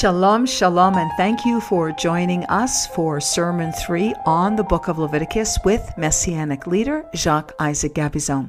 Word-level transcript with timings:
Shalom, 0.00 0.46
shalom, 0.46 0.94
and 0.94 1.12
thank 1.18 1.44
you 1.44 1.60
for 1.60 1.92
joining 1.92 2.44
us 2.44 2.86
for 2.86 3.20
Sermon 3.20 3.70
3 3.70 4.14
on 4.24 4.56
the 4.56 4.64
book 4.64 4.88
of 4.88 4.98
Leviticus 4.98 5.58
with 5.62 5.92
Messianic 5.98 6.66
leader 6.66 7.04
Jacques 7.14 7.52
Isaac 7.58 7.92
Gabizon. 7.92 8.48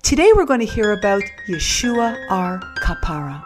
Today 0.00 0.32
we're 0.34 0.46
going 0.46 0.60
to 0.60 0.64
hear 0.64 0.92
about 0.92 1.22
Yeshua 1.50 2.16
our 2.30 2.60
Kapara. 2.82 3.44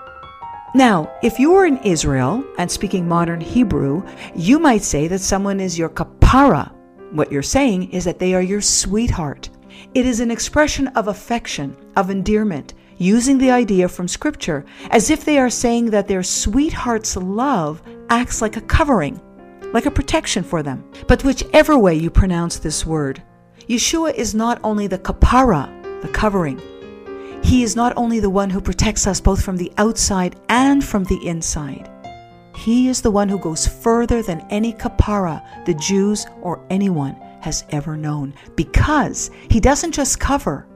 Now, 0.76 1.12
if 1.24 1.40
you 1.40 1.50
were 1.50 1.66
in 1.66 1.78
Israel 1.78 2.44
and 2.56 2.70
speaking 2.70 3.08
modern 3.08 3.40
Hebrew, 3.40 4.06
you 4.36 4.60
might 4.60 4.82
say 4.82 5.08
that 5.08 5.18
someone 5.18 5.58
is 5.58 5.76
your 5.76 5.88
Kapara. 5.88 6.72
What 7.10 7.32
you're 7.32 7.42
saying 7.42 7.90
is 7.90 8.04
that 8.04 8.20
they 8.20 8.32
are 8.32 8.42
your 8.42 8.60
sweetheart. 8.60 9.50
It 9.94 10.06
is 10.06 10.20
an 10.20 10.30
expression 10.30 10.86
of 10.88 11.08
affection, 11.08 11.76
of 11.96 12.10
endearment, 12.10 12.74
using 13.00 13.38
the 13.38 13.50
idea 13.50 13.88
from 13.88 14.06
Scripture 14.06 14.64
as 14.90 15.10
if 15.10 15.24
they 15.24 15.38
are 15.38 15.50
saying 15.50 15.86
that 15.86 16.06
their 16.06 16.22
sweetheart's 16.22 17.16
love 17.16 17.82
acts 18.10 18.42
like 18.42 18.56
a 18.56 18.60
covering, 18.60 19.20
like 19.72 19.86
a 19.86 19.90
protection 19.90 20.44
for 20.44 20.62
them. 20.62 20.84
But 21.08 21.24
whichever 21.24 21.78
way 21.78 21.94
you 21.94 22.10
pronounce 22.10 22.58
this 22.58 22.84
word, 22.84 23.22
Yeshua 23.68 24.14
is 24.14 24.34
not 24.34 24.60
only 24.62 24.86
the 24.86 24.98
kapara, 24.98 25.68
the 26.02 26.08
covering, 26.08 26.60
he 27.42 27.62
is 27.62 27.74
not 27.74 27.94
only 27.96 28.20
the 28.20 28.30
one 28.30 28.50
who 28.50 28.60
protects 28.60 29.06
us 29.06 29.20
both 29.20 29.42
from 29.42 29.56
the 29.56 29.72
outside 29.78 30.36
and 30.50 30.84
from 30.84 31.04
the 31.04 31.26
inside. 31.26 31.90
He 32.54 32.88
is 32.88 33.00
the 33.00 33.10
one 33.10 33.28
who 33.28 33.38
goes 33.38 33.66
further 33.66 34.22
than 34.22 34.46
any 34.50 34.74
kapara 34.74 35.42
the 35.64 35.74
Jews 35.74 36.26
or 36.42 36.62
anyone 36.68 37.16
has 37.40 37.64
ever 37.70 37.96
known 37.96 38.34
because 38.56 39.30
he 39.48 39.58
doesn't 39.58 39.92
just 39.92 40.20
cover, 40.20 40.66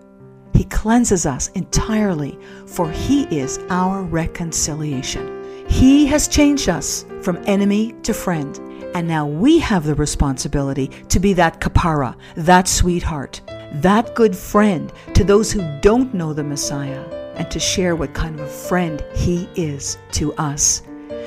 he 0.55 0.65
cleanses 0.65 1.27
us 1.27 1.49
entirely, 1.49 2.39
for 2.67 2.89
He 2.89 3.25
is 3.25 3.59
our 3.71 4.03
reconciliation. 4.03 5.67
He 5.69 6.07
has 6.07 6.29
changed 6.29 6.69
us 6.69 7.05
from 7.23 7.43
enemy 7.47 7.93
to 8.05 8.15
friend, 8.15 8.57
and 8.95 9.09
now 9.09 9.27
we 9.27 9.59
have 9.59 9.85
the 9.85 9.97
responsibility 9.97 10.89
to 11.09 11.19
be 11.19 11.33
that 11.33 11.61
kapara, 11.61 12.17
that 12.37 12.69
sweetheart, 12.69 13.41
that 13.73 14.15
good 14.15 14.37
friend 14.37 14.93
to 15.15 15.25
those 15.25 15.51
who 15.51 15.81
don't 15.81 16.15
know 16.15 16.33
the 16.33 16.45
Messiah, 16.45 17.03
and 17.35 17.51
to 17.51 17.59
share 17.59 17.97
what 17.97 18.15
kind 18.15 18.39
of 18.39 18.47
a 18.47 18.49
friend 18.49 19.05
He 19.13 19.49
is 19.57 19.99
to 20.13 20.33
us. 20.35 20.83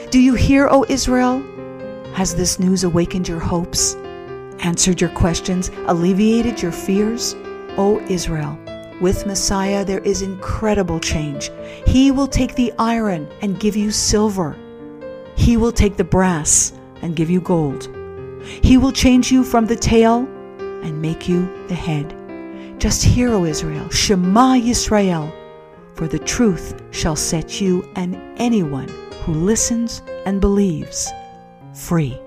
Do 0.10 0.22
you 0.22 0.36
hear, 0.36 0.70
O 0.72 0.86
Israel? 0.88 1.44
Has 2.14 2.34
this 2.34 2.60
news 2.60 2.86
awakened 2.86 3.28
your 3.28 3.42
hopes, 3.42 3.96
answered 4.60 5.02
your 5.02 5.10
questions, 5.10 5.70
alleviated 5.88 6.62
your 6.62 6.72
fears? 6.72 7.36
O 7.78 8.00
Israel, 8.08 8.58
with 9.02 9.26
Messiah, 9.26 9.86
there 9.86 10.00
is 10.00 10.22
incredible 10.22 11.00
change. 11.00 11.52
He 11.86 12.12
will 12.12 12.28
take 12.28 12.56
the 12.56 12.74
iron 12.80 13.28
and 13.42 13.60
give 13.60 13.76
you 13.76 13.92
silver. 13.92 14.56
He 15.36 15.58
will 15.58 15.72
take 15.72 15.98
the 15.98 16.04
brass 16.04 16.74
and 17.02 17.16
give 17.16 17.30
you 17.30 17.42
gold. 17.42 17.90
He 18.64 18.78
will 18.78 18.92
change 18.92 19.32
you 19.32 19.44
from 19.44 19.66
the 19.66 19.76
tail 19.76 20.28
and 20.60 21.02
make 21.02 21.28
you 21.28 21.48
the 21.68 21.76
head. 21.76 22.16
Just 22.80 23.04
hear, 23.04 23.34
O 23.34 23.46
Israel, 23.46 23.90
Shema 23.90 24.54
Yisrael, 24.54 25.32
for 25.96 26.08
the 26.08 26.20
truth 26.20 26.82
shall 26.92 27.16
set 27.16 27.60
you 27.60 27.88
and 27.96 28.16
anyone 28.38 28.88
who 29.24 29.34
listens 29.34 30.02
and 30.26 30.40
believes 30.40 31.10
free. 31.74 32.20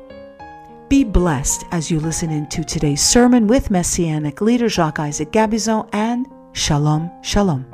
Be 0.88 1.04
blessed 1.04 1.64
as 1.70 1.90
you 1.90 2.00
listen 2.00 2.30
into 2.30 2.64
today's 2.64 3.00
sermon 3.00 3.46
with 3.46 3.70
Messianic 3.70 4.40
leader 4.40 4.68
Jacques 4.68 4.98
Isaac 4.98 5.30
Gabizon 5.30 5.88
and 5.92 6.26
Shalom, 6.52 7.10
Shalom. 7.22 7.64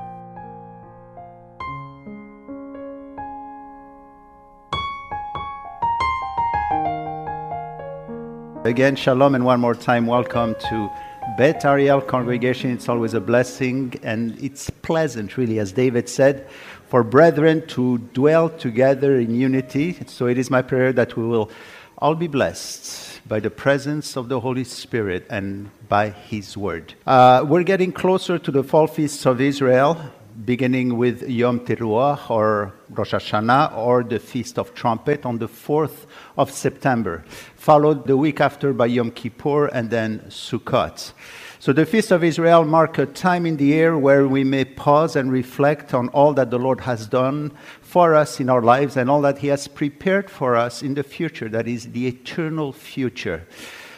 Again, 8.65 8.97
Shalom, 8.97 9.35
and 9.35 9.45
one 9.45 9.61
more 9.61 9.75
time, 9.75 10.07
welcome 10.07 10.55
to 10.69 10.91
Beth 11.39 11.65
Ariel 11.65 12.03
congregation. 12.03 12.71
It's 12.71 12.89
always 12.89 13.15
a 13.15 13.21
blessing, 13.21 13.95
and 14.03 14.39
it's 14.43 14.69
pleasant, 14.69 15.39
really, 15.39 15.59
as 15.59 15.73
David 15.73 16.09
said, 16.09 16.47
for 16.87 17.03
brethren 17.03 17.67
to 17.69 17.99
dwell 17.99 18.51
together 18.51 19.19
in 19.19 19.35
unity. 19.35 19.97
So 20.07 20.27
it 20.27 20.37
is 20.37 20.51
my 20.51 20.61
prayer 20.63 20.93
that 20.93 21.17
we 21.17 21.25
will 21.25 21.51
all 21.99 22.15
be 22.15 22.27
blessed 22.27 23.16
by 23.29 23.41
the 23.41 23.51
presence 23.51 24.17
of 24.17 24.29
the 24.29 24.41
Holy 24.41 24.65
Spirit 24.65 25.27
and 25.31 25.71
by 25.89 26.11
His 26.11 26.57
Word. 26.57 26.95
Uh, 27.07 27.45
we're 27.47 27.65
getting 27.65 27.93
closer 27.93 28.39
to 28.39 28.51
the 28.51 28.63
fall 28.63 28.87
feasts 28.87 29.27
of 29.27 29.41
Israel, 29.41 29.99
beginning 30.45 30.97
with 30.97 31.29
Yom 31.29 31.61
Teruah 31.61 32.31
or 32.31 32.73
Rosh 32.91 33.15
Hashanah 33.15 33.77
or 33.77 34.05
the 34.05 34.19
Feast 34.19 34.59
of 34.59 34.75
Trumpet 34.75 35.25
on 35.25 35.39
the 35.39 35.49
4th 35.49 36.07
of 36.37 36.51
September, 36.51 37.25
followed 37.57 38.07
the 38.07 38.17
week 38.17 38.41
after 38.41 38.73
by 38.73 38.87
Yom 38.87 39.11
Kippur 39.11 39.67
and 39.67 39.91
then 39.91 40.21
Sukkot. 40.29 41.13
So 41.59 41.73
the 41.73 41.87
Feast 41.87 42.11
of 42.11 42.23
Israel 42.23 42.65
mark 42.65 42.99
a 42.99 43.07
time 43.07 43.47
in 43.47 43.57
the 43.57 43.65
year 43.65 43.97
where 43.97 44.29
we 44.29 44.45
may 44.45 44.67
pause 44.67 45.17
and 45.17 45.33
reflect 45.33 45.95
on 45.95 46.09
all 46.11 46.35
that 46.35 46.51
the 46.51 46.59
Lord 46.59 46.81
has 46.83 47.07
done 47.07 47.51
for 47.81 48.15
us 48.15 48.41
in 48.41 48.51
our 48.51 48.61
lives 48.61 48.97
and 48.97 49.09
all 49.09 49.23
that 49.23 49.39
He 49.39 49.49
has 49.49 49.67
prepared 49.67 50.31
for 50.31 50.55
us 50.55 50.83
in 50.83 50.95
the 50.95 51.03
future, 51.03 51.49
that 51.49 51.67
is 51.67 51.93
the 51.93 52.07
eternal 52.07 52.73
future. 52.73 53.47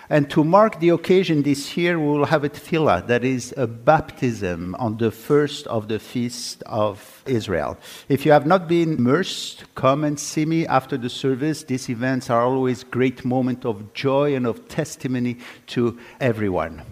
And 0.09 0.31
to 0.31 0.45
mark 0.45 0.81
the 0.81 0.91
occasion 0.91 1.43
this 1.43 1.77
year, 1.77 1.99
we 1.99 2.07
will 2.07 2.27
have 2.27 2.45
a 2.45 2.49
tevilah, 2.49 3.07
that 3.09 3.25
is 3.25 3.53
a 3.57 3.67
baptism 3.67 4.75
on 4.77 4.97
the 4.97 5.11
first 5.11 5.67
of 5.67 5.89
the 5.89 5.99
feast 5.99 6.63
of 6.65 7.23
Israel. 7.27 7.77
If 8.09 8.25
you 8.25 8.33
have 8.33 8.47
not 8.47 8.69
been 8.69 8.95
immersed, 8.95 9.65
come 9.75 10.05
and 10.05 10.19
see 10.19 10.47
me 10.47 10.67
after 10.67 10.97
the 10.97 11.11
service. 11.11 11.65
These 11.65 11.91
events 11.91 12.31
are 12.31 12.41
always 12.41 12.85
great 12.85 13.25
moment 13.25 13.67
of 13.67 13.93
joy 13.93 14.35
and 14.35 14.47
of 14.47 14.69
testimony 14.69 15.39
to 15.69 15.99
everyone. 16.21 16.83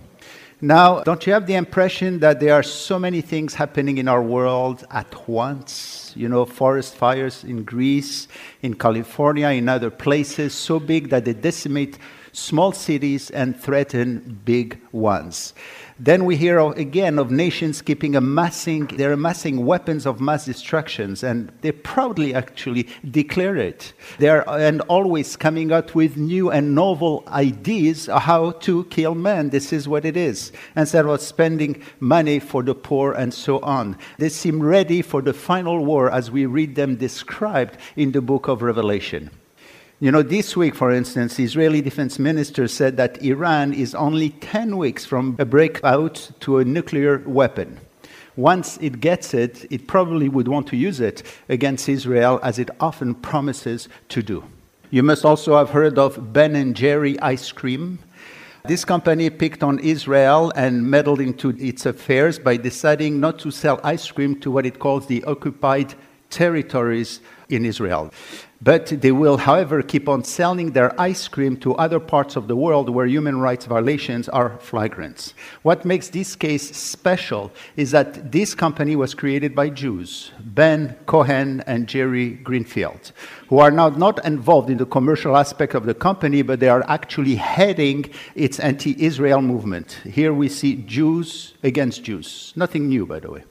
Now, 0.63 1.03
don't 1.03 1.27
you 1.27 1.35
have 1.35 1.47
the 1.47 1.55
impression 1.55 2.21
that 2.21 2.41
there 2.41 2.55
are 2.55 2.63
so 2.63 2.99
many 2.99 3.21
things 3.21 3.55
happening 3.55 3.99
in 3.99 4.09
our 4.09 4.23
world 4.23 4.87
at 4.91 5.29
once? 5.29 6.15
You 6.17 6.31
know, 6.31 6.47
forest 6.47 6.95
fires 6.95 7.45
in 7.45 7.63
Greece, 7.63 8.27
in 8.63 8.73
California, 8.73 9.49
in 9.49 9.69
other 9.69 9.91
places, 9.91 10.55
so 10.55 10.81
big 10.81 11.11
that 11.11 11.27
they 11.27 11.35
decimate 11.35 11.99
small 12.33 12.73
cities 12.73 13.29
and 13.29 13.55
threaten 13.55 14.41
big 14.47 14.81
ones. 14.93 15.53
Then 15.99 16.27
we 16.27 16.37
hear 16.37 16.59
again 16.59 17.19
of 17.19 17.31
nations 17.31 17.81
keeping 17.81 18.17
amassing, 18.17 18.87
they're 18.87 19.13
amassing 19.13 19.65
weapons 19.65 20.05
of 20.05 20.21
mass 20.21 20.45
destructions, 20.45 21.23
and 21.23 21.51
they 21.63 21.73
proudly 21.73 22.35
actually 22.35 22.87
declare 23.11 23.57
it. 23.57 23.95
They're 24.19 24.49
and 24.51 24.83
always 24.83 25.37
coming 25.37 25.73
out 25.73 25.95
with 25.95 26.19
new 26.19 26.51
and 26.51 26.75
novel 26.75 27.25
ideas 27.29 28.07
how 28.13 28.51
to 28.51 28.85
kill 28.85 29.15
men. 29.15 29.49
This 29.49 29.73
is 29.73 29.89
what 29.89 30.05
it 30.05 30.19
is. 30.19 30.53
Instead 30.77 31.07
of 31.07 31.21
spending 31.23 31.83
money 31.99 32.41
for 32.41 32.63
the 32.63 32.75
poor 32.75 33.13
and 33.13 33.33
so 33.33 33.61
on. 33.61 33.97
They 34.19 34.29
seem 34.29 34.63
ready 34.63 35.01
for 35.01 35.23
the 35.23 35.33
final 35.33 35.83
war 35.83 36.11
as 36.11 36.31
we 36.31 36.45
read 36.45 36.75
them 36.75 36.97
described 36.97 37.79
in 37.97 38.13
the 38.13 38.21
book 38.21 38.49
of 38.49 38.61
Revelation. 38.61 39.31
You 39.99 40.13
know, 40.13 40.21
this 40.21 40.55
week, 40.55 40.75
for 40.75 40.91
instance, 40.93 41.37
the 41.37 41.45
Israeli 41.45 41.81
defense 41.81 42.19
minister 42.19 42.69
said 42.69 42.99
that 42.99 43.23
Iran 43.23 43.73
is 43.73 43.95
only 43.95 44.29
10 44.29 44.77
weeks 44.77 45.07
from 45.07 45.37
a 45.39 45.47
breakout 45.47 46.33
to 46.41 46.59
a 46.59 46.67
nuclear 46.67 47.23
weapon. 47.25 47.81
Once 48.37 48.77
it 48.83 49.01
gets 49.01 49.33
it, 49.33 49.65
it 49.73 49.87
probably 49.87 50.29
would 50.29 50.49
want 50.49 50.67
to 50.67 50.77
use 50.77 51.01
it 51.01 51.23
against 51.49 51.89
Israel, 51.89 52.39
as 52.43 52.59
it 52.59 52.69
often 52.79 53.15
promises 53.15 53.89
to 54.11 54.23
do. 54.23 54.45
You 54.91 55.03
must 55.03 55.25
also 55.25 55.57
have 55.57 55.71
heard 55.71 55.99
of 55.99 56.31
Ben 56.31 56.55
and 56.57 56.77
Jerry 56.77 57.19
ice 57.21 57.51
cream. 57.51 57.99
This 58.67 58.85
company 58.85 59.31
picked 59.31 59.63
on 59.63 59.79
Israel 59.79 60.53
and 60.57 60.91
meddled 60.91 61.21
into 61.21 61.57
its 61.57 61.87
affairs 61.87 62.39
by 62.39 62.59
deciding 62.59 63.19
not 63.19 63.39
to 63.39 63.51
sell 63.51 63.81
ice 63.83 64.11
cream 64.11 64.39
to 64.41 64.51
what 64.51 64.67
it 64.67 64.79
calls 64.79 65.07
the 65.07 65.25
occupied 65.25 65.95
territories 66.29 67.21
in 67.49 67.65
Israel. 67.65 68.13
But 68.63 68.87
they 68.87 69.13
will, 69.13 69.37
however, 69.37 69.83
keep 69.83 70.09
on 70.09 70.25
selling 70.25 70.73
their 70.73 70.99
ice 70.99 71.29
cream 71.29 71.59
to 71.59 71.75
other 71.75 72.01
parts 72.01 72.37
of 72.37 72.49
the 72.49 72.57
world 72.57 72.89
where 72.89 73.07
human 73.07 73.39
rights 73.39 73.67
violations 73.67 74.29
are 74.31 74.59
flagrant. 74.59 75.35
What 75.63 75.85
makes 75.85 76.09
this 76.09 76.35
case 76.35 76.75
special 76.75 77.53
is 77.77 77.91
that 77.91 78.33
this 78.33 78.55
company 78.55 78.97
was 78.97 79.15
created 79.15 79.55
by 79.55 79.69
Jews, 79.69 80.33
Ben 80.41 80.97
Cohen 81.05 81.63
and 81.67 81.87
Jerry 81.87 82.31
Greenfield, 82.31 83.13
who 83.49 83.59
are 83.59 83.71
now 83.71 83.91
not 83.91 84.25
involved 84.25 84.71
in 84.71 84.79
the 84.79 84.87
commercial 84.87 85.37
aspect 85.37 85.75
of 85.75 85.85
the 85.85 85.95
company, 85.95 86.41
but 86.41 86.59
they 86.59 86.71
are 86.71 86.85
actually 86.89 87.35
heading 87.35 88.11
its 88.35 88.59
anti 88.59 88.97
Israel 88.99 89.43
movement. 89.43 90.01
Here 90.05 90.33
we 90.33 90.49
see 90.49 90.77
Jews 90.77 91.55
against 91.63 92.05
Jews. 92.05 92.55
Nothing 92.57 92.89
new, 92.89 93.05
by 93.05 93.21
the 93.21 93.31
way. 93.31 93.45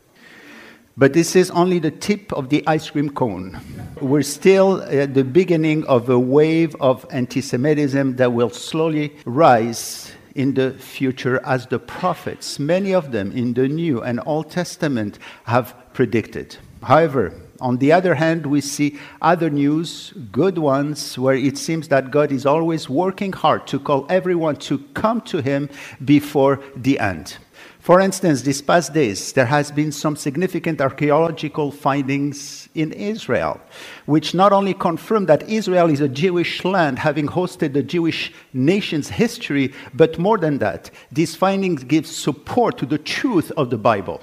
But 0.97 1.11
this 1.11 1.35
is 1.35 1.51
only 1.51 1.79
the 1.79 1.91
tip 1.91 2.31
of 2.31 2.47
the 2.47 2.63
ice 2.65 2.89
cream 2.89 3.09
cone. 3.09 3.59
We're 3.99 4.21
still 4.21 4.81
at 4.83 5.13
the 5.13 5.25
beginning 5.25 5.85
of 5.87 6.09
a 6.09 6.17
wave 6.17 6.73
of 6.79 7.05
anti 7.11 7.41
Semitism 7.41 8.15
that 8.15 8.31
will 8.31 8.49
slowly 8.49 9.13
rise 9.25 10.13
in 10.35 10.53
the 10.53 10.71
future 10.71 11.41
as 11.45 11.65
the 11.67 11.79
prophets, 11.79 12.59
many 12.59 12.93
of 12.93 13.11
them 13.11 13.31
in 13.33 13.53
the 13.53 13.67
New 13.67 14.03
and 14.03 14.21
Old 14.25 14.49
Testament, 14.51 15.19
have 15.43 15.75
predicted. 15.93 16.57
However, 16.81 17.33
On 17.61 17.77
the 17.77 17.93
other 17.93 18.15
hand, 18.15 18.45
we 18.45 18.59
see 18.59 18.97
other 19.21 19.49
news, 19.49 20.13
good 20.31 20.57
ones, 20.57 21.17
where 21.17 21.35
it 21.35 21.57
seems 21.57 21.87
that 21.87 22.11
God 22.11 22.31
is 22.31 22.45
always 22.45 22.89
working 22.89 23.31
hard 23.31 23.65
to 23.67 23.79
call 23.79 24.05
everyone 24.09 24.57
to 24.67 24.79
come 24.93 25.21
to 25.21 25.41
Him 25.41 25.69
before 26.03 26.59
the 26.75 26.99
end. 26.99 27.37
For 27.85 27.99
instance, 27.99 28.41
these 28.41 28.63
past 28.63 28.95
days, 28.95 29.31
there 29.33 29.45
has 29.45 29.69
been 29.69 29.91
some 29.91 30.15
significant 30.15 30.81
archaeological 30.81 31.69
findings 31.69 32.67
in 32.73 32.91
Israel, 32.91 33.61
which 34.07 34.33
not 34.33 34.51
only 34.51 34.73
confirm 34.73 35.27
that 35.27 35.47
Israel 35.47 35.91
is 35.91 36.01
a 36.01 36.09
Jewish 36.09 36.65
land, 36.65 36.97
having 36.97 37.27
hosted 37.27 37.73
the 37.73 37.83
Jewish 37.83 38.33
nation's 38.53 39.09
history, 39.09 39.71
but 39.93 40.17
more 40.17 40.39
than 40.39 40.57
that, 40.57 40.89
these 41.11 41.35
findings 41.35 41.83
give 41.83 42.07
support 42.07 42.79
to 42.79 42.87
the 42.87 42.97
truth 42.97 43.51
of 43.55 43.69
the 43.69 43.77
Bible. 43.77 44.19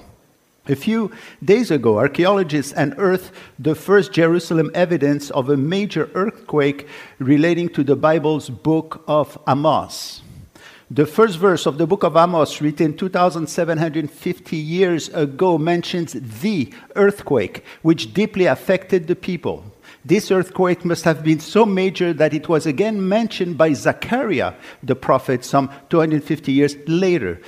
A 0.67 0.75
few 0.75 1.09
days 1.41 1.71
ago, 1.71 1.99
archaeologists 1.99 2.73
unearthed 2.75 3.31
the 3.57 3.75
first 3.75 4.11
Jerusalem 4.11 4.71
evidence 4.73 5.31
of 5.31 5.49
a 5.49 5.55
major 5.55 6.09
earthquake 6.15 6.85
relating 7.17 7.69
to 7.69 7.85
the 7.85 7.95
Bible's 7.95 8.49
book 8.49 9.05
of 9.07 9.37
Amos. 9.47 10.21
The 10.93 11.07
first 11.07 11.39
verse 11.39 11.65
of 11.65 11.79
the 11.79 11.87
book 11.87 12.03
of 12.03 12.15
Amos, 12.15 12.61
written 12.61 12.95
2,750 12.95 14.55
years 14.55 15.09
ago, 15.09 15.57
mentions 15.57 16.13
the 16.13 16.71
earthquake, 16.95 17.65
which 17.81 18.13
deeply 18.13 18.45
affected 18.45 19.07
the 19.07 19.15
people. 19.15 19.63
This 20.05 20.29
earthquake 20.29 20.85
must 20.85 21.03
have 21.05 21.23
been 21.23 21.39
so 21.39 21.65
major 21.65 22.13
that 22.13 22.35
it 22.35 22.47
was 22.47 22.67
again 22.67 23.09
mentioned 23.09 23.57
by 23.57 23.73
Zechariah, 23.73 24.53
the 24.83 24.95
prophet, 24.95 25.43
some 25.43 25.71
250 25.89 26.51
years 26.51 26.75
later. 26.85 27.41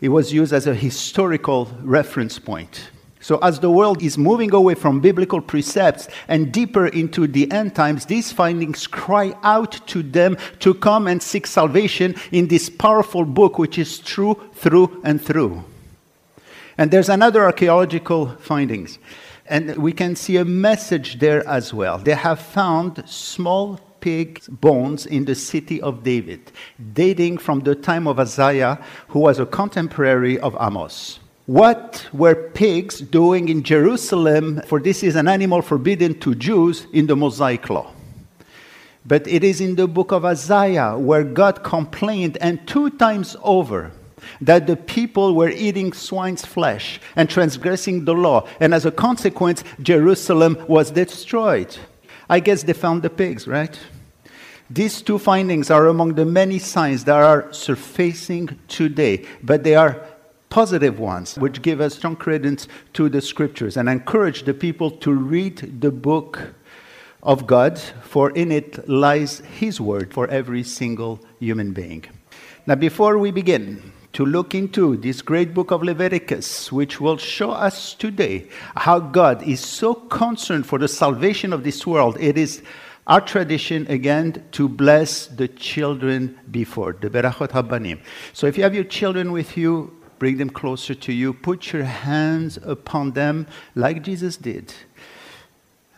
It 0.00 0.08
was 0.08 0.32
used 0.32 0.52
as 0.52 0.66
a 0.66 0.74
historical 0.74 1.66
reference 1.82 2.40
point. 2.40 2.90
So, 3.20 3.38
as 3.38 3.58
the 3.58 3.70
world 3.70 4.02
is 4.02 4.16
moving 4.16 4.54
away 4.54 4.74
from 4.74 5.00
biblical 5.00 5.40
precepts 5.40 6.08
and 6.28 6.52
deeper 6.52 6.86
into 6.86 7.26
the 7.26 7.50
end 7.50 7.74
times, 7.74 8.06
these 8.06 8.30
findings 8.32 8.86
cry 8.86 9.34
out 9.42 9.72
to 9.88 10.02
them 10.02 10.36
to 10.60 10.72
come 10.74 11.08
and 11.08 11.20
seek 11.20 11.46
salvation 11.46 12.14
in 12.30 12.46
this 12.46 12.70
powerful 12.70 13.24
book, 13.24 13.58
which 13.58 13.76
is 13.76 13.98
true 13.98 14.40
through 14.54 15.00
and 15.04 15.20
through. 15.20 15.64
And 16.76 16.92
there's 16.92 17.08
another 17.08 17.44
archaeological 17.44 18.36
findings, 18.38 19.00
and 19.46 19.76
we 19.76 19.92
can 19.92 20.14
see 20.14 20.36
a 20.36 20.44
message 20.44 21.18
there 21.18 21.46
as 21.48 21.74
well. 21.74 21.98
They 21.98 22.14
have 22.14 22.38
found 22.38 23.02
small 23.08 23.80
pig 24.00 24.42
bones 24.48 25.06
in 25.06 25.24
the 25.24 25.34
city 25.34 25.80
of 25.80 26.04
David, 26.04 26.52
dating 26.92 27.38
from 27.38 27.60
the 27.60 27.74
time 27.74 28.06
of 28.06 28.20
Isaiah, 28.20 28.80
who 29.08 29.18
was 29.18 29.40
a 29.40 29.46
contemporary 29.46 30.38
of 30.38 30.56
Amos. 30.60 31.18
What 31.48 32.06
were 32.12 32.34
pigs 32.34 33.00
doing 33.00 33.48
in 33.48 33.62
Jerusalem? 33.62 34.60
For 34.66 34.78
this 34.78 35.02
is 35.02 35.16
an 35.16 35.28
animal 35.28 35.62
forbidden 35.62 36.20
to 36.20 36.34
Jews 36.34 36.86
in 36.92 37.06
the 37.06 37.16
Mosaic 37.16 37.70
law. 37.70 37.90
But 39.06 39.26
it 39.26 39.42
is 39.42 39.62
in 39.62 39.74
the 39.74 39.88
book 39.88 40.12
of 40.12 40.26
Isaiah 40.26 40.98
where 40.98 41.24
God 41.24 41.64
complained, 41.64 42.36
and 42.42 42.68
two 42.68 42.90
times 42.90 43.34
over, 43.42 43.92
that 44.42 44.66
the 44.66 44.76
people 44.76 45.34
were 45.34 45.48
eating 45.48 45.94
swine's 45.94 46.44
flesh 46.44 47.00
and 47.16 47.30
transgressing 47.30 48.04
the 48.04 48.12
law. 48.12 48.46
And 48.60 48.74
as 48.74 48.84
a 48.84 48.90
consequence, 48.90 49.64
Jerusalem 49.80 50.62
was 50.68 50.90
destroyed. 50.90 51.74
I 52.28 52.40
guess 52.40 52.62
they 52.62 52.74
found 52.74 53.00
the 53.00 53.08
pigs, 53.08 53.48
right? 53.48 53.74
These 54.68 55.00
two 55.00 55.18
findings 55.18 55.70
are 55.70 55.86
among 55.86 56.12
the 56.12 56.26
many 56.26 56.58
signs 56.58 57.04
that 57.04 57.16
are 57.16 57.50
surfacing 57.54 58.58
today, 58.68 59.24
but 59.42 59.64
they 59.64 59.76
are 59.76 60.04
positive 60.50 60.98
ones, 60.98 61.36
which 61.36 61.62
give 61.62 61.80
us 61.80 61.94
strong 61.94 62.16
credence 62.16 62.68
to 62.94 63.08
the 63.08 63.20
scriptures 63.20 63.76
and 63.76 63.88
encourage 63.88 64.44
the 64.44 64.54
people 64.54 64.90
to 64.90 65.12
read 65.12 65.80
the 65.80 65.90
book 65.90 66.54
of 67.22 67.46
God, 67.46 67.78
for 67.78 68.30
in 68.30 68.52
it 68.52 68.88
lies 68.88 69.40
His 69.40 69.80
word 69.80 70.14
for 70.14 70.28
every 70.28 70.62
single 70.62 71.20
human 71.38 71.72
being. 71.72 72.04
Now, 72.66 72.76
before 72.76 73.18
we 73.18 73.30
begin, 73.30 73.92
to 74.14 74.24
look 74.24 74.54
into 74.54 74.96
this 74.96 75.22
great 75.22 75.54
book 75.54 75.70
of 75.70 75.82
Leviticus, 75.82 76.72
which 76.72 77.00
will 77.00 77.18
show 77.18 77.50
us 77.50 77.94
today 77.94 78.48
how 78.74 78.98
God 78.98 79.42
is 79.42 79.60
so 79.60 79.94
concerned 79.94 80.66
for 80.66 80.78
the 80.78 80.88
salvation 80.88 81.52
of 81.52 81.62
this 81.62 81.86
world. 81.86 82.16
It 82.18 82.36
is 82.36 82.62
our 83.06 83.20
tradition 83.20 83.86
again 83.88 84.44
to 84.52 84.68
bless 84.68 85.26
the 85.26 85.48
children 85.48 86.38
before 86.50 86.94
the 86.94 87.08
Berachot 87.08 87.50
Habanim. 87.50 88.00
So 88.32 88.46
if 88.46 88.56
you 88.56 88.64
have 88.64 88.74
your 88.74 88.84
children 88.84 89.30
with 89.30 89.56
you, 89.56 89.96
bring 90.18 90.36
them 90.38 90.50
closer 90.50 90.94
to 90.94 91.12
you, 91.12 91.32
put 91.32 91.72
your 91.72 91.84
hands 91.84 92.58
upon 92.62 93.12
them 93.12 93.46
like 93.74 94.02
Jesus 94.02 94.36
did. 94.36 94.74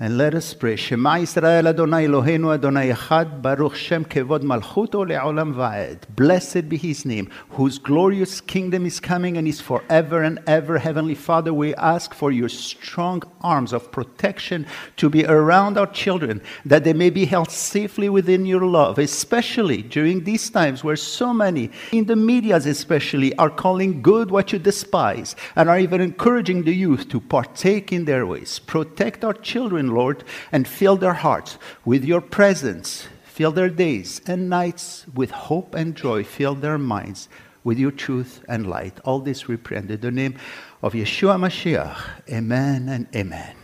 And 0.02 0.16
let 0.16 0.34
us 0.34 0.54
pray. 0.54 0.76
Shema 0.76 1.18
Israel 1.18 1.68
Adonai 1.68 2.06
Eloheinu 2.06 2.54
Adonai 2.54 2.90
Echad 2.90 3.42
Baruch 3.42 3.74
Shem 3.74 4.02
Kevod 4.06 4.40
Malchuto 4.40 5.06
Le'olam 5.06 5.52
Va'ed. 5.52 5.98
Blessed 6.16 6.70
be 6.70 6.78
His 6.78 7.04
name, 7.04 7.28
whose 7.50 7.78
glorious 7.78 8.40
kingdom 8.40 8.86
is 8.86 8.98
coming 8.98 9.36
and 9.36 9.46
is 9.46 9.60
forever 9.60 10.22
and 10.22 10.38
ever. 10.46 10.78
Heavenly 10.78 11.14
Father, 11.14 11.52
we 11.52 11.74
ask 11.74 12.14
for 12.14 12.32
your 12.32 12.48
strong 12.48 13.22
arms 13.42 13.74
of 13.74 13.92
protection 13.92 14.66
to 14.96 15.10
be 15.10 15.26
around 15.26 15.76
our 15.76 15.88
children, 15.88 16.40
that 16.64 16.82
they 16.82 16.94
may 16.94 17.10
be 17.10 17.26
held 17.26 17.50
safely 17.50 18.08
within 18.08 18.46
your 18.46 18.64
love, 18.64 18.98
especially 18.98 19.82
during 19.82 20.24
these 20.24 20.48
times 20.48 20.82
where 20.82 20.96
so 20.96 21.34
many, 21.34 21.70
in 21.92 22.06
the 22.06 22.16
medias 22.16 22.64
especially, 22.64 23.36
are 23.36 23.50
calling 23.50 24.00
good 24.00 24.30
what 24.30 24.50
you 24.50 24.58
despise 24.58 25.36
and 25.56 25.68
are 25.68 25.78
even 25.78 26.00
encouraging 26.00 26.62
the 26.62 26.74
youth 26.74 27.06
to 27.10 27.20
partake 27.20 27.92
in 27.92 28.06
their 28.06 28.24
ways. 28.24 28.60
Protect 28.60 29.24
our 29.24 29.34
children 29.34 29.89
Lord, 29.90 30.24
and 30.52 30.66
fill 30.66 30.96
their 30.96 31.14
hearts 31.14 31.58
with 31.84 32.04
your 32.04 32.20
presence. 32.20 33.06
Fill 33.24 33.52
their 33.52 33.70
days 33.70 34.20
and 34.26 34.48
nights 34.48 35.06
with 35.14 35.30
hope 35.30 35.74
and 35.74 35.94
joy. 35.94 36.24
Fill 36.24 36.54
their 36.54 36.78
minds 36.78 37.28
with 37.64 37.78
your 37.78 37.90
truth 37.90 38.42
and 38.48 38.66
light. 38.66 38.98
All 39.04 39.20
this 39.20 39.46
we 39.48 39.56
pray 39.56 39.78
in 39.78 39.86
the 39.86 40.10
name 40.10 40.36
of 40.82 40.92
Yeshua 40.94 41.38
Mashiach. 41.38 41.98
Amen 42.30 42.88
and 42.88 43.06
amen. 43.14 43.59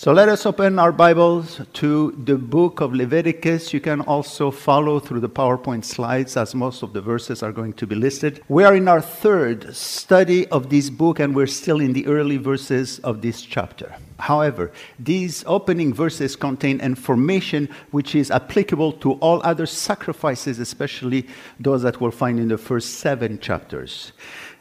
So 0.00 0.14
let 0.14 0.30
us 0.30 0.46
open 0.46 0.78
our 0.78 0.92
Bibles 0.92 1.60
to 1.74 2.12
the 2.24 2.38
book 2.38 2.80
of 2.80 2.94
Leviticus. 2.94 3.74
You 3.74 3.80
can 3.80 4.00
also 4.00 4.50
follow 4.50 4.98
through 4.98 5.20
the 5.20 5.28
PowerPoint 5.28 5.84
slides 5.84 6.38
as 6.38 6.54
most 6.54 6.82
of 6.82 6.94
the 6.94 7.02
verses 7.02 7.42
are 7.42 7.52
going 7.52 7.74
to 7.74 7.86
be 7.86 7.94
listed. 7.94 8.42
We 8.48 8.64
are 8.64 8.74
in 8.74 8.88
our 8.88 9.02
third 9.02 9.76
study 9.76 10.48
of 10.48 10.70
this 10.70 10.88
book 10.88 11.20
and 11.20 11.36
we're 11.36 11.46
still 11.46 11.80
in 11.80 11.92
the 11.92 12.06
early 12.06 12.38
verses 12.38 12.98
of 13.00 13.20
this 13.20 13.42
chapter. 13.42 13.94
However, 14.18 14.72
these 14.98 15.44
opening 15.46 15.92
verses 15.92 16.34
contain 16.34 16.80
information 16.80 17.68
which 17.90 18.14
is 18.14 18.30
applicable 18.30 18.92
to 19.04 19.12
all 19.20 19.42
other 19.44 19.66
sacrifices, 19.66 20.60
especially 20.60 21.26
those 21.58 21.82
that 21.82 22.00
we'll 22.00 22.10
find 22.10 22.40
in 22.40 22.48
the 22.48 22.56
first 22.56 23.00
seven 23.00 23.38
chapters. 23.38 24.12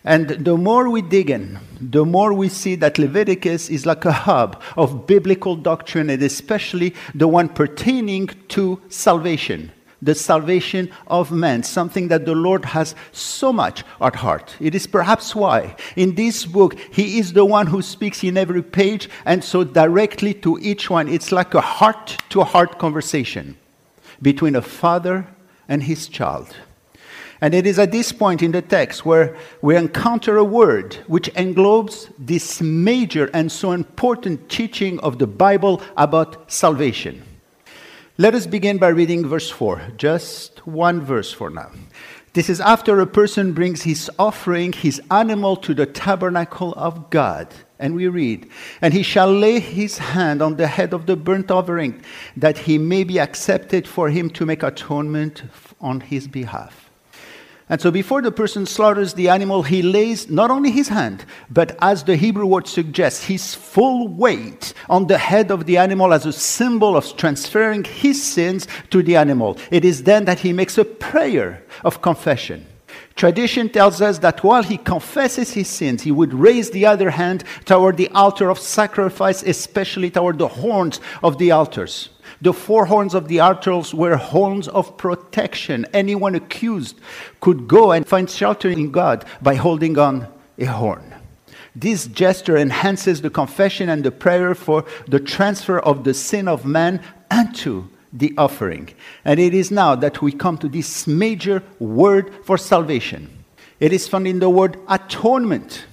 And 0.03 0.29
the 0.29 0.55
more 0.55 0.89
we 0.89 1.01
dig 1.01 1.29
in, 1.29 1.59
the 1.81 2.05
more 2.05 2.33
we 2.33 2.49
see 2.49 2.75
that 2.75 2.97
Leviticus 2.97 3.69
is 3.69 3.85
like 3.85 4.05
a 4.05 4.11
hub 4.11 4.61
of 4.77 5.05
biblical 5.05 5.55
doctrine, 5.55 6.09
and 6.09 6.23
especially 6.23 6.95
the 7.13 7.27
one 7.27 7.49
pertaining 7.49 8.27
to 8.49 8.81
salvation, 8.87 9.71
the 10.01 10.15
salvation 10.15 10.89
of 11.07 11.31
man, 11.31 11.63
something 11.63 12.07
that 12.07 12.25
the 12.25 12.35
Lord 12.35 12.63
has 12.63 12.95
so 13.11 13.51
much 13.51 13.83
at 13.99 14.15
heart. 14.15 14.55
It 14.61 14.73
is 14.73 14.87
perhaps 14.87 15.35
why 15.35 15.75
in 15.97 16.15
this 16.15 16.45
book 16.45 16.79
He 16.91 17.19
is 17.19 17.33
the 17.33 17.45
one 17.45 17.67
who 17.67 17.81
speaks 17.81 18.23
in 18.23 18.37
every 18.37 18.63
page, 18.63 19.09
and 19.25 19.43
so 19.43 19.65
directly 19.65 20.33
to 20.35 20.57
each 20.61 20.89
one. 20.89 21.09
It's 21.09 21.33
like 21.33 21.53
a 21.53 21.61
heart 21.61 22.17
to 22.29 22.43
heart 22.45 22.79
conversation 22.79 23.57
between 24.21 24.55
a 24.55 24.61
father 24.61 25.27
and 25.67 25.83
his 25.83 26.07
child. 26.07 26.55
And 27.41 27.53
it 27.53 27.65
is 27.65 27.79
at 27.79 27.91
this 27.91 28.11
point 28.11 28.41
in 28.41 28.51
the 28.51 28.61
text 28.61 29.05
where 29.05 29.37
we 29.61 29.75
encounter 29.77 30.37
a 30.37 30.43
word 30.43 30.95
which 31.07 31.29
englobes 31.35 32.11
this 32.19 32.61
major 32.61 33.29
and 33.33 33.51
so 33.51 33.71
important 33.71 34.49
teaching 34.49 34.99
of 34.99 35.19
the 35.19 35.27
Bible 35.27 35.81
about 35.95 36.51
salvation. 36.51 37.23
Let 38.17 38.35
us 38.35 38.45
begin 38.45 38.77
by 38.77 38.89
reading 38.89 39.25
verse 39.25 39.49
4, 39.49 39.93
just 39.95 40.67
one 40.67 40.99
verse 40.99 41.31
for 41.31 41.49
now. 41.49 41.71
This 42.33 42.49
is 42.49 42.59
after 42.59 42.99
a 42.99 43.07
person 43.07 43.53
brings 43.53 43.83
his 43.83 44.11
offering, 44.19 44.73
his 44.73 45.01
animal, 45.09 45.55
to 45.57 45.73
the 45.73 45.85
tabernacle 45.85 46.73
of 46.75 47.09
God. 47.09 47.47
And 47.79 47.95
we 47.95 48.09
read, 48.09 48.49
And 48.81 48.93
he 48.93 49.03
shall 49.03 49.31
lay 49.31 49.61
his 49.61 49.97
hand 49.97 50.41
on 50.41 50.57
the 50.57 50.67
head 50.67 50.93
of 50.93 51.05
the 51.05 51.15
burnt 51.15 51.49
offering, 51.49 52.03
that 52.35 52.57
he 52.57 52.77
may 52.77 53.05
be 53.05 53.19
accepted 53.19 53.87
for 53.87 54.09
him 54.09 54.29
to 54.31 54.45
make 54.45 54.63
atonement 54.63 55.43
on 55.79 56.01
his 56.01 56.27
behalf. 56.27 56.88
And 57.69 57.79
so 57.79 57.91
before 57.91 58.23
the 58.23 58.31
person 58.31 58.65
slaughters 58.65 59.13
the 59.13 59.29
animal, 59.29 59.61
he 59.61 59.83
lays 59.83 60.27
not 60.27 60.49
only 60.49 60.71
his 60.71 60.87
hand, 60.87 61.23
but 61.51 61.77
as 61.81 62.03
the 62.03 62.15
Hebrew 62.15 62.47
word 62.47 62.67
suggests, 62.67 63.23
his 63.23 63.53
full 63.53 64.07
weight 64.07 64.73
on 64.89 65.05
the 65.05 65.19
head 65.19 65.51
of 65.51 65.67
the 65.67 65.77
animal 65.77 66.11
as 66.11 66.25
a 66.25 66.33
symbol 66.33 66.97
of 66.97 67.15
transferring 67.15 67.83
his 67.83 68.21
sins 68.21 68.67
to 68.89 69.03
the 69.03 69.15
animal. 69.15 69.55
It 69.69 69.85
is 69.85 70.03
then 70.03 70.25
that 70.25 70.39
he 70.39 70.51
makes 70.51 70.79
a 70.79 70.85
prayer 70.85 71.63
of 71.83 72.01
confession 72.01 72.65
Tradition 73.19 73.67
tells 73.67 74.01
us 74.01 74.19
that 74.19 74.45
while 74.45 74.63
he 74.63 74.77
confesses 74.77 75.51
his 75.51 75.67
sins, 75.67 76.03
he 76.03 76.09
would 76.09 76.33
raise 76.33 76.71
the 76.71 76.85
other 76.85 77.09
hand 77.09 77.43
toward 77.65 77.97
the 77.97 78.07
altar 78.11 78.49
of 78.49 78.57
sacrifice, 78.57 79.43
especially 79.43 80.09
toward 80.09 80.37
the 80.37 80.47
horns 80.47 81.01
of 81.21 81.37
the 81.37 81.51
altars. 81.51 82.11
The 82.39 82.53
four 82.53 82.85
horns 82.85 83.13
of 83.13 83.27
the 83.27 83.41
altars 83.41 83.93
were 83.93 84.15
horns 84.15 84.69
of 84.69 84.95
protection. 84.95 85.85
Anyone 85.93 86.33
accused 86.33 86.97
could 87.41 87.67
go 87.67 87.91
and 87.91 88.07
find 88.07 88.29
shelter 88.29 88.69
in 88.69 88.89
God 88.89 89.25
by 89.41 89.55
holding 89.55 89.97
on 89.97 90.29
a 90.57 90.63
horn. 90.63 91.13
This 91.75 92.07
gesture 92.07 92.55
enhances 92.55 93.21
the 93.21 93.29
confession 93.29 93.89
and 93.89 94.01
the 94.01 94.11
prayer 94.11 94.55
for 94.55 94.85
the 95.09 95.19
transfer 95.19 95.77
of 95.77 96.05
the 96.05 96.13
sin 96.13 96.47
of 96.47 96.63
man 96.63 97.01
unto 97.29 97.89
the 98.11 98.33
offering. 98.37 98.89
And 99.23 99.39
it 99.39 99.53
is 99.53 99.71
now 99.71 99.95
that 99.95 100.21
we 100.21 100.31
come 100.31 100.57
to 100.59 100.69
this 100.69 101.07
major 101.07 101.63
word 101.79 102.33
for 102.43 102.57
salvation. 102.57 103.29
It 103.79 103.93
is 103.93 104.07
found 104.07 104.27
in 104.27 104.39
the 104.39 104.49
word 104.49 104.77
atonement. 104.87 105.85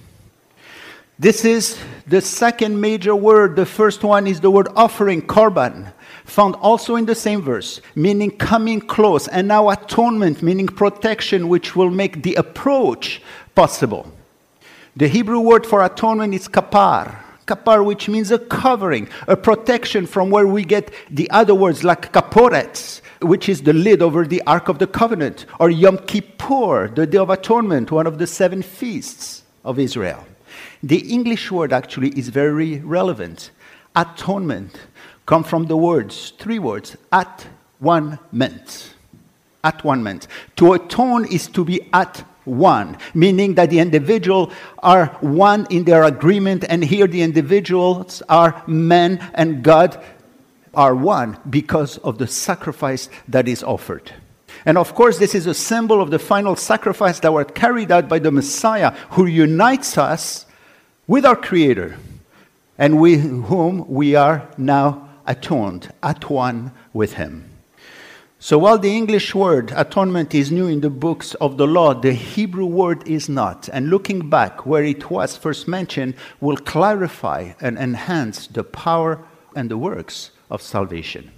This 1.19 1.45
is 1.45 1.77
the 2.05 2.21
second 2.21 2.79
major 2.79 3.15
word. 3.15 3.55
The 3.55 3.65
first 3.65 4.03
one 4.03 4.27
is 4.27 4.41
the 4.41 4.51
word 4.51 4.67
offering, 4.75 5.21
korban, 5.21 5.91
found 6.25 6.55
also 6.55 6.95
in 6.95 7.05
the 7.05 7.15
same 7.15 7.41
verse, 7.41 7.81
meaning 7.95 8.31
coming 8.31 8.81
close. 8.81 9.27
And 9.27 9.47
now 9.47 9.69
atonement, 9.69 10.43
meaning 10.43 10.67
protection, 10.67 11.47
which 11.47 11.75
will 11.75 11.89
make 11.89 12.23
the 12.23 12.35
approach 12.35 13.21
possible. 13.55 14.11
The 14.95 15.07
Hebrew 15.07 15.39
word 15.39 15.65
for 15.65 15.83
atonement 15.83 16.33
is 16.33 16.47
kapar 16.47 17.26
kapar, 17.47 17.83
which 17.83 18.07
means 18.07 18.29
a 18.29 18.37
covering, 18.37 19.09
a 19.27 19.35
protection 19.35 20.05
from 20.05 20.29
where 20.29 20.45
we 20.45 20.63
get 20.63 20.93
the 21.09 21.29
other 21.31 21.55
words 21.55 21.83
like 21.83 22.13
kaporet, 22.13 23.01
which 23.21 23.49
is 23.49 23.63
the 23.63 23.73
lid 23.73 24.01
over 24.01 24.25
the 24.25 24.43
Ark 24.45 24.69
of 24.69 24.77
the 24.77 24.85
Covenant, 24.85 25.45
or 25.59 25.69
Yom 25.69 25.97
Kippur, 25.97 26.89
the 26.89 27.07
Day 27.07 27.17
of 27.17 27.29
Atonement, 27.29 27.91
one 27.91 28.05
of 28.05 28.19
the 28.19 28.27
seven 28.27 28.61
feasts 28.61 29.43
of 29.65 29.79
Israel. 29.79 30.25
The 30.83 30.99
English 31.11 31.51
word 31.51 31.73
actually 31.73 32.09
is 32.09 32.29
very 32.29 32.79
relevant. 32.79 33.51
Atonement 33.95 34.77
come 35.25 35.43
from 35.43 35.65
the 35.65 35.77
words, 35.77 36.33
three 36.37 36.59
words, 36.59 36.95
at 37.11 37.47
one 37.79 38.19
meant. 38.31 38.93
At 39.63 39.83
one 39.83 40.03
meant. 40.03 40.27
To 40.57 40.73
atone 40.73 41.25
is 41.25 41.47
to 41.47 41.65
be 41.65 41.89
at 41.93 42.23
one, 42.45 42.97
meaning 43.13 43.55
that 43.55 43.69
the 43.69 43.79
individual 43.79 44.51
are 44.79 45.07
one 45.19 45.67
in 45.69 45.83
their 45.83 46.03
agreement, 46.03 46.63
and 46.69 46.83
here 46.83 47.07
the 47.07 47.21
individuals 47.21 48.21
are 48.29 48.63
men 48.67 49.19
and 49.33 49.63
God 49.63 50.01
are 50.73 50.95
one 50.95 51.37
because 51.49 51.97
of 51.97 52.17
the 52.19 52.27
sacrifice 52.27 53.09
that 53.27 53.47
is 53.47 53.63
offered. 53.63 54.13
And 54.65 54.77
of 54.77 54.95
course, 54.95 55.17
this 55.17 55.35
is 55.35 55.47
a 55.47 55.53
symbol 55.53 56.01
of 56.01 56.11
the 56.11 56.19
final 56.19 56.55
sacrifice 56.55 57.19
that 57.21 57.33
was 57.33 57.47
carried 57.53 57.91
out 57.91 58.07
by 58.07 58.19
the 58.19 58.31
Messiah, 58.31 58.91
who 59.11 59.25
unites 59.25 59.97
us 59.97 60.45
with 61.07 61.25
our 61.25 61.35
Creator, 61.35 61.97
and 62.77 62.99
with 63.01 63.21
whom 63.45 63.87
we 63.87 64.15
are 64.15 64.47
now 64.57 65.09
atoned, 65.25 65.91
at 66.03 66.29
one 66.29 66.71
with 66.93 67.13
Him. 67.13 67.46
So 68.39 68.59
while 68.59 68.77
the 68.77 68.95
English 68.95 69.33
word 69.33 69.73
atonement 69.75 70.35
is 70.35 70.51
new 70.51 70.67
in 70.67 70.81
the 70.81 70.91
books 70.91 71.33
of 71.35 71.57
the 71.57 71.65
law, 71.65 71.95
the 71.95 72.13
Hebrew 72.13 72.67
word 72.67 73.07
is 73.07 73.27
not. 73.27 73.67
And 73.73 73.89
looking 73.89 74.29
back 74.29 74.63
where 74.63 74.83
it 74.83 75.09
was 75.09 75.35
first 75.35 75.67
mentioned 75.67 76.13
will 76.39 76.57
clarify 76.57 77.53
and 77.59 77.79
enhance 77.79 78.45
the 78.45 78.63
power 78.63 79.25
and 79.55 79.71
the 79.71 79.77
works 79.77 80.29
of 80.51 80.61
salvation. 80.61 81.31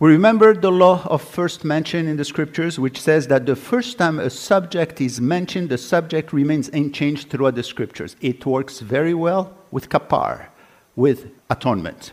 We 0.00 0.12
remember 0.12 0.52
the 0.52 0.70
law 0.70 1.02
of 1.06 1.22
first 1.22 1.64
mention 1.64 2.06
in 2.06 2.18
the 2.18 2.26
scriptures, 2.26 2.78
which 2.78 3.00
says 3.00 3.26
that 3.28 3.46
the 3.46 3.56
first 3.56 3.96
time 3.96 4.20
a 4.20 4.28
subject 4.28 5.00
is 5.00 5.22
mentioned, 5.22 5.70
the 5.70 5.78
subject 5.78 6.34
remains 6.34 6.68
unchanged 6.68 7.30
throughout 7.30 7.54
the 7.54 7.62
scriptures. 7.62 8.16
It 8.20 8.44
works 8.44 8.80
very 8.80 9.14
well 9.14 9.56
with 9.70 9.88
kapar, 9.88 10.48
with 10.94 11.30
atonement. 11.48 12.12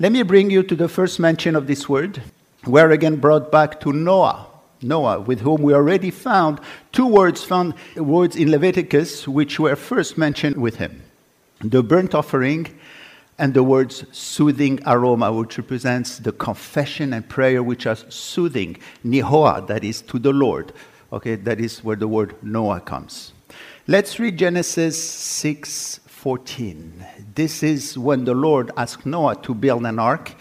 Let 0.00 0.10
me 0.10 0.24
bring 0.24 0.50
you 0.50 0.64
to 0.64 0.74
the 0.74 0.88
first 0.88 1.20
mention 1.20 1.54
of 1.54 1.68
this 1.68 1.88
word 1.88 2.20
were 2.66 2.90
again 2.90 3.16
brought 3.16 3.50
back 3.52 3.80
to 3.80 3.92
Noah. 3.92 4.46
Noah, 4.82 5.20
with 5.20 5.40
whom 5.40 5.62
we 5.62 5.72
already 5.72 6.10
found 6.10 6.60
two 6.92 7.06
words 7.06 7.42
found 7.42 7.74
words 7.96 8.36
in 8.36 8.50
Leviticus 8.50 9.26
which 9.26 9.58
were 9.58 9.76
first 9.76 10.18
mentioned 10.18 10.56
with 10.56 10.76
him. 10.76 11.02
The 11.60 11.82
burnt 11.82 12.14
offering 12.14 12.78
and 13.38 13.54
the 13.54 13.62
words 13.62 14.04
soothing 14.12 14.80
aroma, 14.86 15.32
which 15.32 15.58
represents 15.58 16.18
the 16.18 16.32
confession 16.32 17.12
and 17.12 17.28
prayer 17.28 17.62
which 17.62 17.86
are 17.86 17.96
soothing, 17.96 18.76
nihoa, 19.04 19.66
that 19.66 19.82
is 19.82 20.02
to 20.02 20.18
the 20.18 20.32
Lord. 20.32 20.72
Okay, 21.12 21.34
that 21.36 21.60
is 21.60 21.82
where 21.82 21.96
the 21.96 22.08
word 22.08 22.36
Noah 22.42 22.80
comes. 22.80 23.32
Let's 23.86 24.18
read 24.18 24.38
Genesis 24.38 25.02
6 25.02 26.00
14. 26.06 27.04
This 27.34 27.62
is 27.62 27.98
when 27.98 28.24
the 28.24 28.32
Lord 28.32 28.70
asked 28.78 29.04
Noah 29.04 29.36
to 29.42 29.54
build 29.54 29.84
an 29.84 29.98
ark 29.98 30.34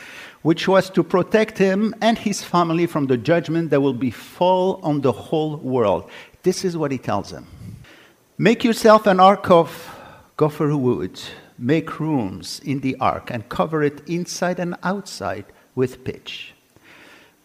which 0.43 0.67
was 0.67 0.89
to 0.91 1.03
protect 1.03 1.57
him 1.57 1.95
and 2.01 2.17
his 2.17 2.43
family 2.43 2.85
from 2.85 3.07
the 3.07 3.17
judgment 3.17 3.69
that 3.71 3.81
will 3.81 3.93
befall 3.93 4.79
on 4.83 5.01
the 5.01 5.11
whole 5.11 5.57
world. 5.57 6.09
This 6.43 6.63
is 6.63 6.77
what 6.77 6.91
he 6.91 6.97
tells 6.97 7.31
them 7.31 7.47
Make 8.37 8.63
yourself 8.63 9.07
an 9.07 9.19
ark 9.19 9.49
of 9.49 9.89
gopher 10.37 10.75
wood, 10.75 11.19
make 11.57 11.99
rooms 11.99 12.59
in 12.65 12.81
the 12.81 12.95
ark, 12.99 13.31
and 13.31 13.47
cover 13.47 13.83
it 13.83 14.01
inside 14.07 14.59
and 14.59 14.75
outside 14.83 15.45
with 15.75 16.03
pitch. 16.03 16.53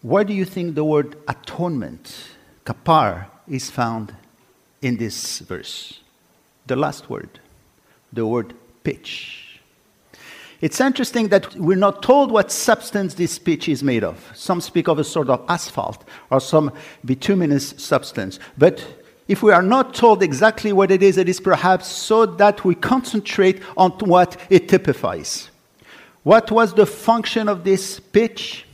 Where 0.03 0.25
do 0.25 0.33
you 0.33 0.45
think 0.45 0.75
the 0.75 0.85
word 0.85 1.17
atonement, 1.29 2.29
kapar, 2.65 3.27
is 3.47 3.71
found 3.71 4.15
in 4.81 4.97
this 4.97 5.41
verse? 5.41 6.01
The 6.67 6.77
last 6.77 7.11
word, 7.11 7.41
the 8.13 8.27
word 8.27 8.55
pitch. 8.83 9.48
It's 10.61 10.81
interesting 10.81 11.29
that 11.29 11.55
we're 11.55 11.77
not 11.77 12.03
told 12.03 12.33
what 12.33 12.51
substance 12.51 13.15
this 13.15 13.39
pitch 13.39 13.69
is 13.69 13.85
made 13.85 14.03
of. 14.03 14.29
Some 14.35 14.61
speak 14.61 14.89
of 14.89 14.99
a 14.99 15.05
sort 15.05 15.31
of 15.31 15.45
asphalt 15.49 16.05
or 16.31 16.41
some 16.41 16.73
bituminous 17.05 17.75
substance. 17.77 18.41
But 18.57 18.85
if 19.29 19.41
we 19.43 19.53
are 19.53 19.63
not 19.63 19.95
told 19.95 20.21
exactly 20.21 20.73
what 20.73 20.91
it 20.91 21.01
is, 21.01 21.17
it 21.17 21.29
is 21.29 21.39
perhaps 21.39 21.87
so 21.87 22.27
that 22.27 22.65
we 22.65 22.75
concentrate 22.75 23.63
on 23.77 23.93
what 24.01 24.37
it 24.51 24.69
typifies. 24.69 25.51
What 26.25 26.51
was 26.51 26.75
the 26.75 26.87
function 26.87 27.49
of 27.49 27.63
this 27.63 28.01
pitch? 28.01 28.65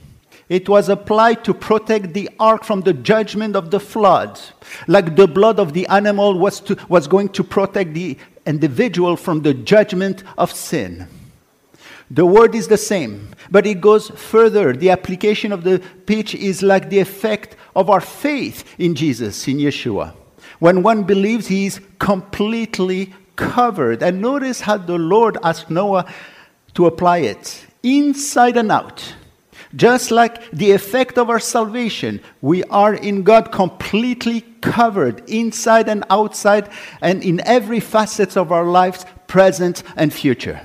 It 0.49 0.69
was 0.69 0.89
applied 0.89 1.45
to 1.45 1.53
protect 1.53 2.15
the 2.15 2.31
ark 2.39 2.65
from 2.65 2.81
the 2.81 2.95
judgment 2.95 3.57
of 3.57 3.71
the 3.71 3.81
flood, 3.81 4.41
like 4.87 5.17
the 5.17 5.27
blood 5.27 5.59
of 5.59 5.73
the 5.73 5.87
animal 5.89 6.39
was, 6.39 6.61
to, 6.61 6.79
was 6.89 7.07
going 7.07 7.31
to 7.31 7.45
protect 7.45 7.93
the 7.93 8.17
individual 8.47 9.17
from 9.17 9.43
the 9.43 9.53
judgment 9.53 10.23
of 10.39 10.53
sin. 10.53 11.09
The 12.15 12.25
word 12.25 12.55
is 12.55 12.69
the 12.69 12.77
same, 12.77 13.31
but 13.51 13.67
it 13.67 13.81
goes 13.81 14.09
further. 14.11 14.73
The 14.73 14.91
application 14.91 15.51
of 15.51 15.65
the 15.65 15.83
pitch 16.07 16.33
is 16.37 16.63
like 16.63 16.89
the 16.89 17.01
effect 17.01 17.57
of 17.75 17.91
our 17.91 18.01
faith 18.01 18.63
in 18.79 18.95
Jesus, 18.95 19.49
in 19.49 19.57
Yeshua. 19.57 20.15
When 20.61 20.85
one 20.85 21.03
believes, 21.03 21.49
he 21.49 21.67
is 21.67 21.81
completely 21.99 23.13
covered. 23.35 24.01
And 24.01 24.21
notice 24.21 24.61
how 24.61 24.77
the 24.77 24.97
Lord 24.97 25.39
asked 25.43 25.71
Noah 25.71 26.07
to 26.75 26.87
apply 26.87 27.19
it 27.19 27.67
inside 27.83 28.57
and 28.57 28.71
out. 28.71 29.17
Just 29.75 30.13
like 30.13 30.49
the 30.53 30.71
effect 30.71 31.19
of 31.19 31.29
our 31.29 31.41
salvation, 31.41 32.21
we 32.41 32.63
are 32.65 32.95
in 32.95 33.25
God 33.25 33.51
completely 33.51 34.43
covered 34.61 35.29
inside 35.29 35.89
and 35.89 36.05
outside 36.11 36.69
and 37.01 37.25
in 37.25 37.41
every 37.41 37.81
facet 37.81 38.37
of 38.37 38.53
our 38.53 38.67
lives, 38.67 39.05
present 39.27 39.83
and 39.97 40.13
future. 40.13 40.61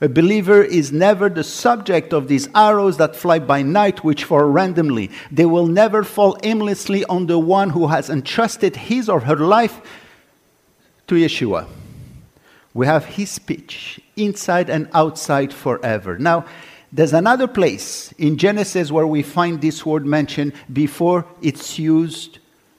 A 0.00 0.08
believer 0.08 0.62
is 0.62 0.92
never 0.92 1.28
the 1.28 1.42
subject 1.42 2.12
of 2.12 2.28
these 2.28 2.48
arrows 2.54 2.98
that 2.98 3.16
fly 3.16 3.40
by 3.40 3.62
night, 3.62 4.04
which 4.04 4.24
fall 4.24 4.44
randomly. 4.44 5.10
They 5.32 5.44
will 5.44 5.66
never 5.66 6.04
fall 6.04 6.38
aimlessly 6.44 7.04
on 7.06 7.26
the 7.26 7.38
one 7.38 7.70
who 7.70 7.88
has 7.88 8.08
entrusted 8.08 8.76
his 8.76 9.08
or 9.08 9.20
her 9.20 9.34
life 9.34 9.80
to 11.08 11.16
Yeshua. 11.16 11.66
We 12.74 12.86
have 12.86 13.06
his 13.06 13.30
speech 13.30 14.00
inside 14.14 14.70
and 14.70 14.88
outside 14.94 15.52
forever. 15.52 16.16
Now, 16.16 16.44
there's 16.92 17.12
another 17.12 17.48
place 17.48 18.12
in 18.18 18.38
Genesis 18.38 18.92
where 18.92 19.06
we 19.06 19.22
find 19.24 19.60
this 19.60 19.84
word 19.84 20.06
mentioned 20.06 20.52
before 20.72 21.26
it's 21.42 21.76
used 21.78 22.38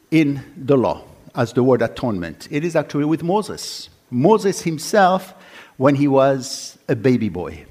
in 0.10 0.42
the 0.56 0.78
law 0.78 1.04
as 1.36 1.52
the 1.52 1.64
word 1.64 1.82
atonement. 1.82 2.48
It 2.50 2.64
is 2.64 2.78
actually 2.78 3.06
with 3.06 3.24
Moses. 3.24 3.90
Moses 4.10 4.62
himself 4.62 5.34
when 5.80 5.96
he 5.96 6.10
was 6.10 6.78
a 6.90 6.96
baby 6.96 7.30
boy. 7.30 7.66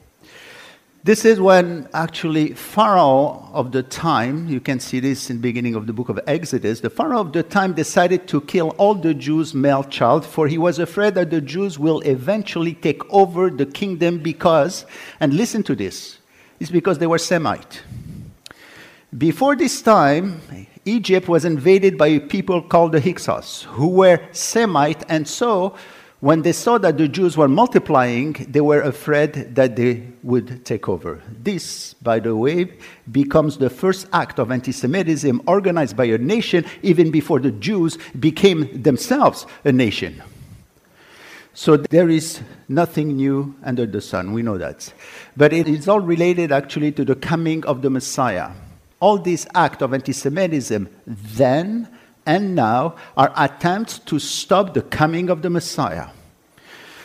This 1.05 1.27
is 1.27 1.39
when 1.39 1.87
actually 1.93 2.55
Pharaoh 2.55 3.47
of 3.53 3.71
the 3.71 3.83
time, 3.83 4.49
you 4.49 4.61
can 4.61 4.81
see 4.81 4.99
this 4.99 5.29
in 5.29 5.37
the 5.37 5.43
beginning 5.43 5.75
of 5.75 5.87
the 5.87 5.93
book 5.93 6.09
of 6.09 6.19
Exodus, 6.27 6.81
the 6.81 6.89
Pharaoh 6.89 7.21
of 7.21 7.35
the 7.35 7.43
time 7.43 7.75
decided 7.75 8.27
to 8.29 8.41
kill 8.41 8.71
all 8.79 8.95
the 8.95 9.13
Jews' 9.13 9.53
male 9.53 9.85
child, 9.85 10.25
for 10.25 10.49
he 10.49 10.57
was 10.57 10.79
afraid 10.79 11.17
that 11.17 11.29
the 11.29 11.43
Jews 11.43 11.79
will 11.79 12.01
eventually 12.01 12.73
take 12.73 13.03
over 13.13 13.51
the 13.51 13.67
kingdom 13.67 14.21
because, 14.21 14.87
and 15.21 15.35
listen 15.35 15.63
to 15.65 15.77
this, 15.77 16.19
it's 16.61 16.71
because 16.71 16.97
they 16.97 17.07
were 17.07 17.19
Semite. 17.19 17.83
Before 19.17 19.55
this 19.55 19.83
time, 19.83 20.41
Egypt 20.87 21.29
was 21.29 21.45
invaded 21.45 21.99
by 21.99 22.07
a 22.07 22.21
people 22.21 22.63
called 22.63 22.93
the 22.93 23.01
Hyksos, 23.01 23.65
who 23.65 23.89
were 23.89 24.19
Semite, 24.33 25.05
and 25.11 25.29
so 25.29 25.77
when 26.21 26.43
they 26.43 26.53
saw 26.53 26.79
that 26.79 26.99
the 26.99 27.07
Jews 27.07 27.37
were 27.37 27.47
multiplying, 27.47 28.33
they 28.49 28.61
were 28.61 28.81
afraid 28.81 29.55
that 29.55 29.77
they 29.77 30.03
would 30.25 30.65
take 30.65 30.89
over. 30.89 31.23
This, 31.43 31.95
by 31.95 32.19
the 32.19 32.35
way, 32.35 32.73
becomes 33.11 33.59
the 33.59 33.71
first 33.71 34.09
act 34.13 34.41
of 34.41 34.51
anti 34.51 34.73
Semitism 34.73 35.41
organized 35.47 35.97
by 35.97 36.07
a 36.07 36.19
nation 36.19 36.65
even 36.83 37.13
before 37.13 37.39
the 37.39 37.53
Jews 37.53 37.99
became 38.19 38.83
themselves 38.83 39.47
a 39.65 39.71
nation. 39.71 40.21
So 41.55 41.77
there 41.77 42.09
is 42.09 42.41
nothing 42.69 43.17
new 43.17 43.55
under 43.63 43.87
the 43.87 44.01
sun, 44.01 44.33
we 44.33 44.43
know 44.43 44.59
that. 44.59 44.93
But 45.37 45.53
it 45.53 45.69
is 45.69 45.89
all 45.89 46.01
related 46.01 46.51
actually 46.51 46.93
to 46.93 47.05
the 47.05 47.17
coming 47.17 47.65
of 47.65 47.83
the 47.83 47.91
Messiah. 47.91 48.51
All 49.01 49.19
these 49.19 49.47
acts 49.55 49.83
of 49.83 49.95
anti 49.95 50.13
Semitism 50.13 50.89
then 51.07 51.89
and 52.29 52.55
now 52.55 52.95
are 53.17 53.33
attempts 53.37 53.99
to 54.01 54.19
stop 54.19 54.75
the 54.75 54.83
coming 54.83 55.31
of 55.31 55.41
the 55.41 55.49
Messiah. 55.49 56.09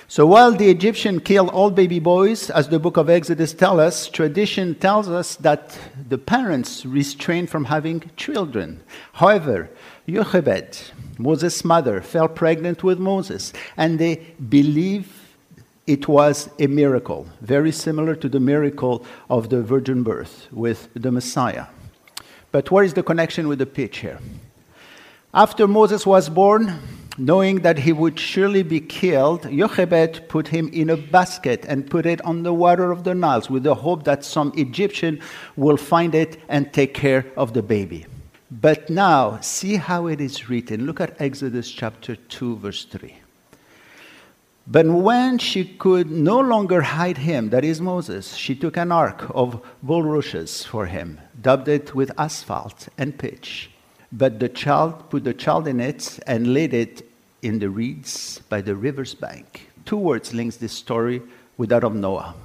So 0.10 0.28
while 0.28 0.52
the 0.52 0.70
Egyptian 0.70 1.22
killed 1.22 1.50
all 1.50 1.72
baby 1.72 2.00
boys, 2.00 2.50
as 2.50 2.68
the 2.68 2.78
book 2.78 2.98
of 2.98 3.10
Exodus 3.10 3.54
tells 3.54 3.80
us, 3.80 4.08
tradition 4.10 4.76
tells 4.76 5.08
us 5.10 5.38
that 5.38 5.80
the 6.10 6.18
parents 6.18 6.86
restrained 6.86 7.50
from 7.50 7.66
having 7.66 8.12
children. 8.18 8.84
However, 9.14 9.70
Jochebed, 10.08 10.92
Moses' 11.18 11.64
mother, 11.64 12.02
fell 12.02 12.28
pregnant 12.28 12.84
with 12.84 13.00
Moses, 13.00 13.54
and 13.78 13.98
they 13.98 14.18
believe 14.50 15.36
it 15.88 16.08
was 16.08 16.50
a 16.60 16.68
miracle, 16.68 17.28
very 17.42 17.72
similar 17.72 18.16
to 18.18 18.28
the 18.28 18.42
miracle 18.42 19.06
of 19.30 19.50
the 19.50 19.64
virgin 19.64 20.04
birth 20.04 20.48
with 20.52 20.90
the 20.94 21.12
Messiah. 21.12 21.68
But 22.52 22.70
what 22.70 22.86
is 22.86 22.94
the 22.94 23.04
connection 23.04 23.48
with 23.48 23.60
the 23.60 23.66
pitch 23.66 24.00
here? 24.00 24.20
After 25.36 25.68
Moses 25.68 26.06
was 26.06 26.30
born, 26.30 26.78
knowing 27.18 27.62
that 27.62 27.80
he 27.80 27.92
would 27.92 28.20
surely 28.20 28.62
be 28.62 28.80
killed, 28.80 29.50
Jochebed 29.50 30.30
put 30.30 30.50
him 30.50 30.70
in 30.72 30.92
a 30.92 30.96
basket 30.98 31.66
and 31.68 31.90
put 31.90 32.06
it 32.06 32.24
on 32.24 32.44
the 32.44 32.54
water 32.54 32.92
of 32.92 33.04
the 33.04 33.16
Nile 33.16 33.42
with 33.50 33.64
the 33.64 33.74
hope 33.74 34.04
that 34.04 34.24
some 34.24 34.54
Egyptian 34.56 35.20
will 35.56 35.76
find 35.76 36.14
it 36.14 36.40
and 36.50 36.72
take 36.72 36.94
care 36.94 37.26
of 37.36 37.54
the 37.54 37.64
baby. 37.64 38.06
But 38.52 38.92
now, 38.92 39.40
see 39.40 39.78
how 39.78 40.06
it 40.06 40.22
is 40.22 40.50
written. 40.50 40.86
Look 40.86 41.02
at 41.02 41.20
Exodus 41.20 41.72
chapter 41.72 42.16
2, 42.16 42.58
verse 42.58 42.86
3. 42.86 43.16
But 44.68 44.86
when 44.86 45.40
she 45.40 45.66
could 45.66 46.12
no 46.12 46.40
longer 46.40 46.84
hide 46.84 47.18
him, 47.18 47.50
that 47.50 47.66
is 47.66 47.82
Moses, 47.82 48.36
she 48.36 48.54
took 48.54 48.78
an 48.78 48.92
ark 48.92 49.26
of 49.34 49.66
bulrushes 49.82 50.64
for 50.64 50.86
him, 50.86 51.20
dubbed 51.42 51.68
it 51.70 51.96
with 51.96 52.12
asphalt 52.20 52.88
and 53.00 53.18
pitch 53.18 53.72
but 54.14 54.40
the 54.40 54.48
child 54.48 55.10
put 55.10 55.24
the 55.24 55.34
child 55.34 55.68
in 55.68 55.80
it 55.80 56.20
and 56.28 56.54
laid 56.54 56.74
it 56.74 57.10
in 57.42 57.60
the 57.60 57.70
reeds 57.70 58.40
by 58.48 58.62
the 58.62 58.76
river's 58.76 59.16
bank. 59.16 59.68
Two 59.86 59.98
words 59.98 60.34
links 60.34 60.58
this 60.58 60.72
story 60.72 61.22
with 61.58 61.70
that 61.70 61.84
of 61.84 61.96
Noah. 61.96 62.36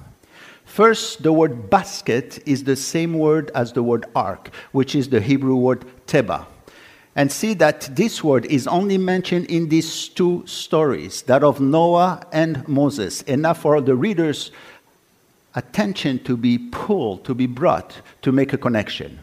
First, 0.65 1.23
the 1.23 1.31
word 1.31 1.69
basket 1.69 2.39
is 2.45 2.63
the 2.63 2.75
same 2.75 3.13
word 3.13 3.51
as 3.55 3.73
the 3.73 3.83
word 3.83 4.05
ark, 4.15 4.49
which 4.71 4.95
is 4.95 5.09
the 5.09 5.21
Hebrew 5.21 5.55
word 5.55 5.85
teba. 6.05 6.45
And 7.15 7.31
see 7.31 7.53
that 7.55 7.89
this 7.95 8.23
word 8.23 8.45
is 8.45 8.67
only 8.67 8.97
mentioned 8.97 9.47
in 9.47 9.69
these 9.69 10.09
two 10.09 10.43
stories, 10.45 11.23
that 11.23 11.43
of 11.43 11.59
Noah 11.59 12.25
and 12.31 12.67
Moses, 12.67 13.21
enough 13.23 13.61
for 13.61 13.81
the 13.81 13.95
reader's 13.95 14.51
attention 15.55 16.19
to 16.23 16.37
be 16.37 16.57
pulled, 16.57 17.25
to 17.25 17.33
be 17.33 17.47
brought, 17.47 18.01
to 18.21 18.31
make 18.31 18.53
a 18.53 18.57
connection. 18.57 19.19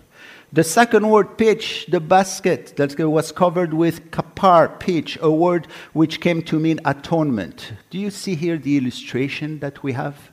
The 0.52 0.64
second 0.64 1.09
word, 1.09 1.37
pitch, 1.37 1.87
the 1.88 2.00
basket 2.00 2.74
that 2.76 2.98
was 2.98 3.32
covered 3.32 3.74
with 3.74 4.11
kapar, 4.11 4.78
pitch, 4.78 5.18
a 5.20 5.30
word 5.30 5.66
which 5.92 6.20
came 6.20 6.40
to 6.42 6.59
mean 6.61 6.80
atonement. 6.85 7.72
Do 7.90 7.98
you 7.98 8.11
see 8.11 8.37
here 8.37 8.56
the 8.56 8.76
illustration 8.76 9.59
that 9.59 9.82
we 9.82 9.92
have? 9.92 10.30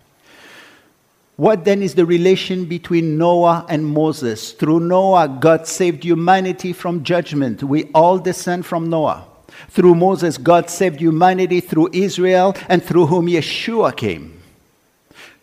What 1.35 1.65
then 1.65 1.81
is 1.81 1.95
the 1.95 2.05
relation 2.05 2.65
between 2.65 3.17
Noah 3.17 3.65
and 3.67 3.87
Moses? 3.87 4.51
Through 4.51 4.81
Noah, 4.81 5.27
God 5.27 5.65
saved 5.65 6.03
humanity 6.03 6.73
from 6.73 7.03
judgment. 7.03 7.63
We 7.63 7.85
all 7.95 8.19
descend 8.19 8.67
from 8.67 8.87
Noah. 8.87 9.25
Through 9.69 9.95
Moses, 9.95 10.37
God 10.37 10.69
saved 10.69 10.99
humanity 10.99 11.59
through 11.59 11.89
Israel 11.91 12.55
and 12.69 12.83
through 12.83 13.07
whom 13.07 13.25
Yeshua 13.25 13.97
came. 13.97 14.42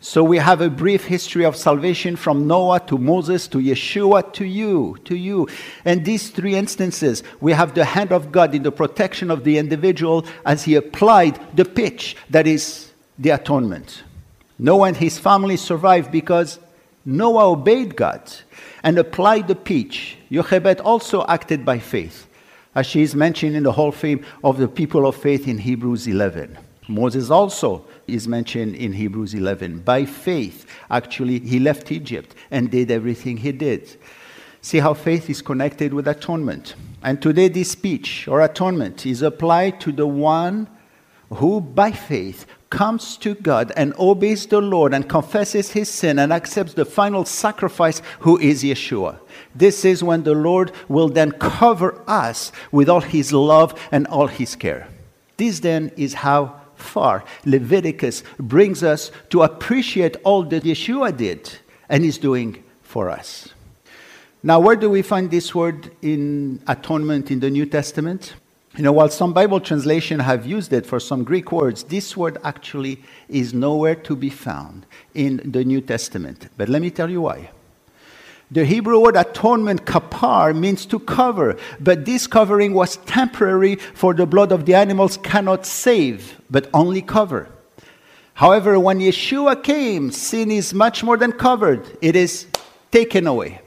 So 0.03 0.25
we 0.25 0.39
have 0.39 0.63
a 0.63 0.71
brief 0.71 1.05
history 1.05 1.45
of 1.45 1.55
salvation 1.55 2.17
from 2.17 2.47
Noah 2.47 2.81
to 2.87 2.97
Moses 2.97 3.47
to 3.49 3.59
Yeshua 3.59 4.33
to 4.33 4.47
you, 4.47 4.97
to 5.05 5.15
you. 5.15 5.47
And 5.85 6.07
these 6.07 6.31
three 6.31 6.55
instances, 6.55 7.23
we 7.43 7.53
have 7.53 7.75
the 7.75 7.85
hand 7.85 8.11
of 8.11 8.33
God 8.33 8.55
in 8.55 8.63
the 8.63 8.73
protection 8.73 9.31
of 9.31 9.45
the 9.45 9.59
individual 9.59 10.25
as 10.47 10.65
he 10.65 10.75
applied 10.75 11.39
the 11.55 11.67
pitch 11.67 12.17
that 12.31 12.47
is 12.47 12.93
the 13.19 13.29
atonement. 13.31 14.03
Noah 14.59 14.89
and 14.89 14.97
his 14.97 15.19
family 15.19 15.59
survived 15.59 16.11
because 16.11 16.59
Noah 17.05 17.51
obeyed 17.51 17.95
God 17.95 18.23
and 18.83 18.99
applied 18.99 19.49
the 19.49 19.55
pitch. 19.55 20.17
Jochebed 20.33 20.81
also 20.81 21.27
acted 21.27 21.67
by 21.67 21.79
faith, 21.79 22.27
as 22.75 22.87
she 22.87 23.03
is 23.03 23.15
mentioned 23.15 23.55
in 23.55 23.65
the 23.65 23.73
whole 23.73 23.93
fame 23.93 24.25
of 24.43 24.57
the 24.57 24.69
people 24.69 25.07
of 25.07 25.15
faith 25.15 25.47
in 25.47 25.59
Hebrews 25.59 26.07
11. 26.07 26.57
Moses 26.91 27.31
also 27.31 27.85
is 28.07 28.27
mentioned 28.27 28.75
in 28.75 28.93
Hebrews 28.93 29.33
11. 29.35 29.81
By 29.81 30.05
faith, 30.05 30.67
actually, 30.91 31.39
he 31.39 31.61
left 31.61 31.93
Egypt 31.93 32.35
and 32.51 32.71
did 32.71 32.91
everything 32.91 33.37
he 33.37 33.53
did. 33.53 33.97
See 34.61 34.79
how 34.79 34.95
faith 34.95 35.31
is 35.31 35.41
connected 35.41 35.95
with 35.95 36.09
atonement. 36.09 36.75
And 37.03 37.23
today, 37.23 37.49
this 37.49 37.71
speech 37.71 38.27
or 38.29 38.43
atonement 38.43 39.07
is 39.07 39.23
applied 39.23 39.81
to 39.83 39.93
the 39.93 40.07
one 40.07 40.69
who, 41.31 41.61
by 41.61 41.93
faith, 41.93 42.45
comes 42.71 43.17
to 43.19 43.35
God 43.37 43.73
and 43.77 43.95
obeys 43.99 44.47
the 44.47 44.61
Lord 44.61 44.93
and 44.93 45.09
confesses 45.09 45.71
his 45.71 45.89
sin 45.89 46.19
and 46.19 46.33
accepts 46.33 46.75
the 46.75 46.85
final 46.85 47.25
sacrifice, 47.25 48.03
who 48.21 48.39
is 48.39 48.63
Yeshua. 48.63 49.19
This 49.55 49.85
is 49.85 50.03
when 50.03 50.25
the 50.25 50.35
Lord 50.35 50.73
will 50.89 51.09
then 51.09 51.33
cover 51.33 52.03
us 52.07 52.53
with 52.71 52.89
all 52.89 53.01
his 53.01 53.33
love 53.33 53.81
and 53.93 54.07
all 54.09 54.27
his 54.27 54.57
care. 54.57 54.89
This 55.37 55.61
then 55.61 55.91
is 55.97 56.15
how 56.15 56.61
far 56.81 57.25
Leviticus 57.45 58.23
brings 58.39 58.83
us 58.83 59.11
to 59.31 59.43
appreciate 59.43 60.17
all 60.25 60.43
that 60.45 60.65
Yeshua 60.65 61.17
did 61.17 61.51
and 61.89 62.05
is 62.05 62.19
doing 62.19 62.63
for 62.83 63.11
us. 63.11 63.49
Now, 64.43 64.59
where 64.59 64.77
do 64.77 64.89
we 64.89 65.03
find 65.03 65.31
this 65.31 65.55
word 65.55 65.91
in 66.01 66.63
atonement 66.67 67.31
in 67.31 67.41
the 67.41 67.51
New 67.51 67.67
Testament? 67.67 68.35
You 68.77 68.85
know, 68.85 68.93
while 68.93 69.09
some 69.09 69.33
Bible 69.33 69.61
translations 69.61 70.23
have 70.23 70.47
used 70.47 70.73
it 70.73 70.87
for 70.87 71.01
some 71.01 71.25
Greek 71.25 71.53
words, 71.53 71.83
this 71.85 72.17
word 72.17 72.39
actually 72.45 73.03
is 73.29 73.53
nowhere 73.53 73.97
to 73.97 74.17
be 74.17 74.31
found 74.31 74.87
in 75.13 75.43
the 75.45 75.65
New 75.65 75.81
Testament. 75.81 76.49
But 76.57 76.69
let 76.69 76.81
me 76.81 76.91
tell 76.91 77.11
you 77.11 77.21
why. 77.21 77.51
The 78.53 78.65
Hebrew 78.65 78.99
word 78.99 79.17
atonement, 79.17 79.85
kapar, 79.85 80.57
means 80.59 80.85
to 80.87 80.99
cover, 80.99 81.57
but 81.79 82.05
this 82.05 82.27
covering 82.27 82.75
was 82.75 82.97
temporary, 82.97 83.77
for 83.77 84.13
the 84.13 84.27
blood 84.27 84.51
of 84.51 84.67
the 84.67 84.75
animals 84.75 85.19
cannot 85.19 85.67
save, 85.67 86.41
but 86.51 86.69
only 86.75 87.01
cover. 87.01 87.49
However, 88.35 88.81
when 88.81 88.99
Yeshua 88.99 89.63
came, 89.63 90.11
sin 90.11 90.51
is 90.51 90.75
much 90.75 91.05
more 91.05 91.17
than 91.17 91.31
covered, 91.31 91.87
it 92.03 92.17
is 92.17 92.47
taken 92.91 93.29
away. 93.29 93.61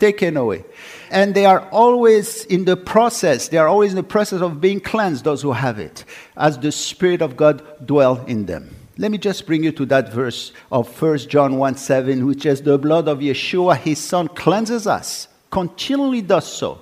Taken 0.00 0.36
away. 0.36 0.64
And 1.08 1.32
they 1.32 1.46
are 1.46 1.68
always 1.70 2.44
in 2.46 2.64
the 2.64 2.76
process, 2.76 3.48
they 3.48 3.58
are 3.58 3.68
always 3.68 3.92
in 3.92 3.96
the 3.96 4.02
process 4.02 4.40
of 4.40 4.60
being 4.60 4.80
cleansed, 4.80 5.22
those 5.22 5.42
who 5.42 5.52
have 5.52 5.78
it, 5.78 6.04
as 6.36 6.58
the 6.58 6.72
Spirit 6.72 7.22
of 7.22 7.36
God 7.36 7.86
dwell 7.86 8.24
in 8.26 8.46
them. 8.46 8.74
Let 8.98 9.10
me 9.10 9.18
just 9.18 9.46
bring 9.46 9.64
you 9.64 9.72
to 9.72 9.86
that 9.86 10.12
verse 10.12 10.52
of 10.70 11.00
1 11.00 11.18
John 11.18 11.56
1 11.56 11.76
7, 11.76 12.26
which 12.26 12.42
says, 12.42 12.60
The 12.60 12.78
blood 12.78 13.08
of 13.08 13.18
Yeshua, 13.18 13.76
his 13.76 13.98
son, 13.98 14.28
cleanses 14.28 14.86
us, 14.86 15.28
continually 15.50 16.20
does 16.20 16.50
so 16.52 16.80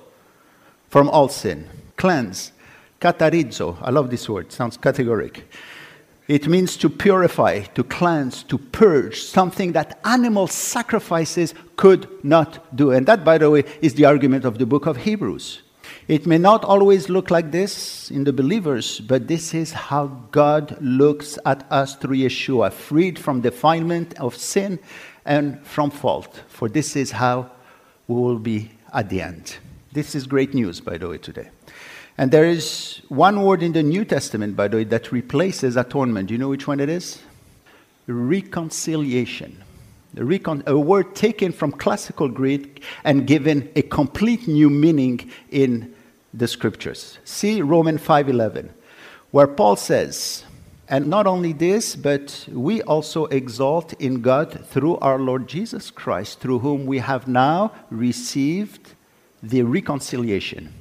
from 0.89 1.09
all 1.09 1.29
sin. 1.29 1.69
Cleanse. 1.95 2.51
Katarizo. 2.99 3.77
I 3.81 3.89
love 3.89 4.09
this 4.11 4.29
word, 4.29 4.51
sounds 4.51 4.77
categoric. 4.77 5.43
It 6.27 6.47
means 6.47 6.77
to 6.77 6.89
purify, 6.89 7.61
to 7.61 7.83
cleanse, 7.83 8.43
to 8.43 8.57
purge, 8.57 9.21
something 9.21 9.71
that 9.71 9.99
animal 10.05 10.47
sacrifices 10.47 11.53
could 11.75 12.07
not 12.23 12.75
do. 12.75 12.91
And 12.91 13.05
that, 13.07 13.25
by 13.25 13.37
the 13.37 13.49
way, 13.49 13.63
is 13.81 13.95
the 13.95 14.05
argument 14.05 14.45
of 14.45 14.57
the 14.57 14.65
book 14.65 14.85
of 14.85 14.97
Hebrews. 14.97 15.61
It 16.07 16.25
may 16.25 16.37
not 16.37 16.65
always 16.65 17.09
look 17.09 17.31
like 17.31 17.51
this 17.51 18.11
in 18.11 18.23
the 18.23 18.33
believers, 18.33 18.99
but 18.99 19.27
this 19.27 19.53
is 19.53 19.71
how 19.71 20.07
God 20.31 20.77
looks 20.81 21.37
at 21.45 21.65
us 21.71 21.95
through 21.95 22.17
Yeshua, 22.17 22.71
freed 22.73 23.17
from 23.17 23.41
defilement 23.41 24.19
of 24.19 24.35
sin 24.35 24.79
and 25.25 25.65
from 25.65 25.91
fault. 25.91 26.41
For 26.47 26.67
this 26.67 26.95
is 26.95 27.11
how 27.11 27.51
we 28.07 28.15
will 28.15 28.39
be 28.39 28.71
at 28.93 29.09
the 29.09 29.21
end. 29.21 29.57
This 29.91 30.15
is 30.15 30.27
great 30.27 30.53
news, 30.53 30.79
by 30.79 30.97
the 30.97 31.07
way, 31.07 31.17
today. 31.17 31.49
And 32.17 32.31
there 32.31 32.45
is 32.45 33.01
one 33.09 33.43
word 33.43 33.63
in 33.63 33.73
the 33.73 33.83
New 33.83 34.05
Testament, 34.05 34.55
by 34.55 34.67
the 34.67 34.77
way, 34.77 34.83
that 34.85 35.11
replaces 35.11 35.77
atonement. 35.77 36.27
Do 36.27 36.33
you 36.33 36.37
know 36.37 36.49
which 36.49 36.67
one 36.67 36.79
it 36.79 36.89
is? 36.89 37.21
Reconciliation. 38.07 39.63
A, 40.15 40.77
word 40.77 41.15
taken 41.15 41.51
from 41.51 41.71
classical 41.71 42.27
Greek 42.27 42.83
and 43.03 43.25
given 43.25 43.69
a 43.75 43.81
complete 43.81 44.47
new 44.47 44.69
meaning 44.69 45.31
in 45.51 45.93
the 46.33 46.47
scriptures. 46.47 47.17
See 47.23 47.61
Romans 47.61 48.01
5:11, 48.01 48.69
where 49.31 49.47
Paul 49.47 49.75
says, 49.75 50.43
and 50.87 51.07
not 51.07 51.25
only 51.25 51.53
this, 51.53 51.95
but 51.95 52.45
we 52.51 52.81
also 52.81 53.25
exalt 53.27 53.93
in 53.93 54.21
God 54.21 54.65
through 54.65 54.97
our 54.97 55.17
Lord 55.17 55.47
Jesus 55.47 55.89
Christ, 55.89 56.41
through 56.41 56.59
whom 56.59 56.85
we 56.85 56.99
have 56.99 57.29
now 57.29 57.71
received 57.89 58.93
the 59.41 59.63
reconciliation. 59.63 60.73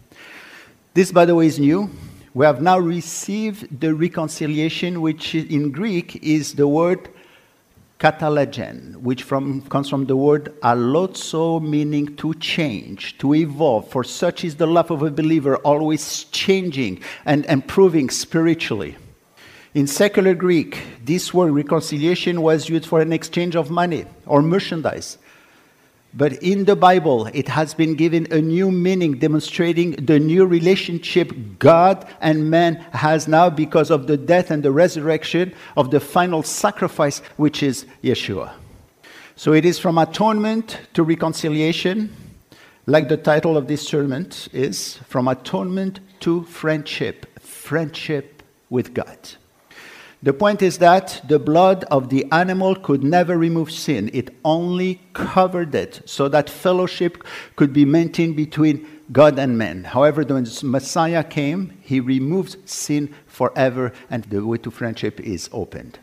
This, 0.94 1.12
by 1.12 1.24
the 1.24 1.36
way, 1.36 1.46
is 1.46 1.60
new. 1.60 1.90
We 2.34 2.44
have 2.44 2.60
now 2.60 2.78
received 2.78 3.80
the 3.80 3.94
reconciliation, 3.94 5.00
which 5.00 5.34
in 5.34 5.70
Greek 5.70 6.16
is 6.16 6.54
the 6.54 6.66
word 6.66 7.08
katalegen, 8.00 8.96
which 8.96 9.22
from, 9.22 9.60
comes 9.68 9.88
from 9.88 10.06
the 10.06 10.16
word 10.16 10.52
allozo, 10.62 11.60
meaning 11.60 12.16
to 12.16 12.32
change, 12.34 13.16
to 13.18 13.34
evolve. 13.34 13.88
For 13.90 14.02
such 14.02 14.42
is 14.42 14.56
the 14.56 14.66
love 14.66 14.90
of 14.90 15.02
a 15.02 15.10
believer, 15.10 15.56
always 15.58 16.24
changing 16.24 17.02
and 17.26 17.44
improving 17.44 18.08
spiritually. 18.08 18.96
In 19.74 19.86
secular 19.86 20.34
Greek, 20.34 20.82
this 21.04 21.32
word 21.32 21.52
reconciliation 21.52 22.42
was 22.42 22.68
used 22.68 22.86
for 22.86 23.00
an 23.00 23.12
exchange 23.12 23.54
of 23.54 23.70
money 23.70 24.06
or 24.26 24.42
merchandise. 24.42 25.18
But 26.12 26.42
in 26.42 26.64
the 26.64 26.74
Bible, 26.74 27.26
it 27.26 27.46
has 27.48 27.72
been 27.72 27.94
given 27.94 28.26
a 28.32 28.40
new 28.40 28.72
meaning, 28.72 29.18
demonstrating 29.18 29.92
the 29.92 30.18
new 30.18 30.44
relationship 30.44 31.32
God 31.58 32.04
and 32.20 32.50
man 32.50 32.76
has 32.92 33.28
now 33.28 33.48
because 33.48 33.90
of 33.90 34.08
the 34.08 34.16
death 34.16 34.50
and 34.50 34.62
the 34.62 34.72
resurrection 34.72 35.54
of 35.76 35.92
the 35.92 36.00
final 36.00 36.42
sacrifice, 36.42 37.20
which 37.36 37.62
is 37.62 37.86
Yeshua. 38.02 38.52
So 39.36 39.52
it 39.52 39.64
is 39.64 39.78
from 39.78 39.98
atonement 39.98 40.80
to 40.94 41.04
reconciliation, 41.04 42.14
like 42.86 43.08
the 43.08 43.16
title 43.16 43.56
of 43.56 43.68
this 43.68 43.86
sermon 43.86 44.30
is 44.52 44.96
from 45.06 45.28
atonement 45.28 46.00
to 46.20 46.42
friendship, 46.42 47.38
friendship 47.40 48.42
with 48.68 48.94
God. 48.94 49.16
The 50.22 50.34
point 50.34 50.60
is 50.60 50.76
that 50.78 51.22
the 51.26 51.38
blood 51.38 51.84
of 51.84 52.10
the 52.10 52.26
animal 52.30 52.76
could 52.76 53.02
never 53.02 53.38
remove 53.38 53.70
sin. 53.70 54.10
It 54.12 54.34
only 54.44 55.00
covered 55.14 55.74
it 55.74 56.02
so 56.04 56.28
that 56.28 56.50
fellowship 56.50 57.24
could 57.56 57.72
be 57.72 57.86
maintained 57.86 58.36
between 58.36 58.86
God 59.12 59.38
and 59.38 59.56
man. 59.56 59.84
However, 59.84 60.22
when 60.22 60.46
Messiah 60.62 61.24
came, 61.24 61.72
he 61.80 62.00
removes 62.00 62.58
sin 62.66 63.14
forever 63.26 63.92
and 64.10 64.24
the 64.24 64.44
way 64.44 64.58
to 64.58 64.70
friendship 64.70 65.20
is 65.20 65.48
opened. 65.52 65.98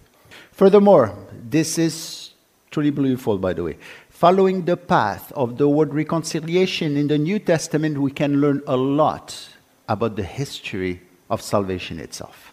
Furthermore, 0.52 1.16
this 1.32 1.78
is 1.78 2.32
truly 2.72 2.90
beautiful, 2.90 3.38
by 3.38 3.54
the 3.54 3.64
way. 3.64 3.78
Following 4.10 4.66
the 4.66 4.78
path 4.78 5.32
of 5.34 5.60
the 5.60 5.70
word 5.70 5.94
reconciliation 5.94 6.98
in 6.98 7.08
the 7.08 7.20
New 7.20 7.38
Testament, 7.38 8.00
we 8.00 8.10
can 8.10 8.42
learn 8.42 8.64
a 8.66 8.76
lot 8.76 9.50
about 9.88 10.16
the 10.16 10.24
history 10.24 11.02
of 11.30 11.40
salvation 11.40 12.00
itself. 12.00 12.52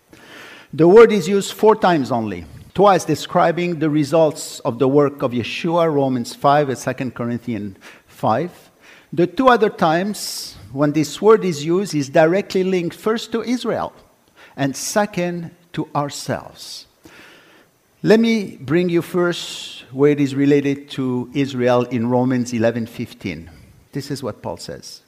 The 0.77 0.89
word 0.89 1.13
is 1.13 1.29
used 1.29 1.53
four 1.53 1.77
times 1.77 2.11
only. 2.11 2.47
Twice 2.75 3.05
describing 3.05 3.79
the 3.79 3.89
results 3.89 4.59
of 4.65 4.81
the 4.81 4.89
work 4.89 5.23
of 5.23 5.31
Yeshua, 5.31 5.87
Romans 5.95 6.35
5 6.35 6.69
and 6.69 6.99
2 6.99 7.11
Corinthians 7.13 7.77
5. 8.09 8.71
The 9.13 9.29
two 9.29 9.47
other 9.47 9.71
times 9.71 10.57
when 10.73 10.91
this 10.91 11.23
word 11.23 11.45
is 11.45 11.65
used 11.65 11.95
is 11.95 12.09
directly 12.09 12.65
linked 12.65 12.97
first 12.97 13.31
to 13.31 13.43
Israel 13.43 13.93
and 14.57 14.75
second 14.75 15.53
to 15.75 15.89
ourselves. 15.95 16.89
Let 18.03 18.19
me 18.19 18.57
bring 18.57 18.89
you 18.89 19.01
first 19.01 19.85
where 19.93 20.11
it 20.11 20.19
is 20.19 20.35
related 20.35 20.91
to 20.99 21.31
Israel 21.35 21.83
in 21.85 22.09
Romans 22.09 22.53
11:15. 22.53 23.49
This 23.93 24.11
is 24.11 24.25
what 24.25 24.43
Paul 24.43 24.57
says. 24.57 25.03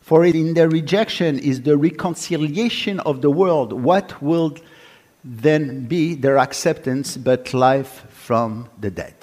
For 0.00 0.24
in 0.24 0.54
their 0.54 0.68
rejection 0.68 1.38
is 1.38 1.62
the 1.62 1.76
reconciliation 1.76 2.98
of 3.00 3.22
the 3.22 3.30
world. 3.30 3.72
What 3.72 4.20
will 4.20 4.56
then 5.26 5.86
be 5.86 6.14
their 6.14 6.38
acceptance, 6.38 7.16
but 7.16 7.52
life 7.52 8.06
from 8.10 8.68
the 8.80 8.90
dead. 8.90 9.14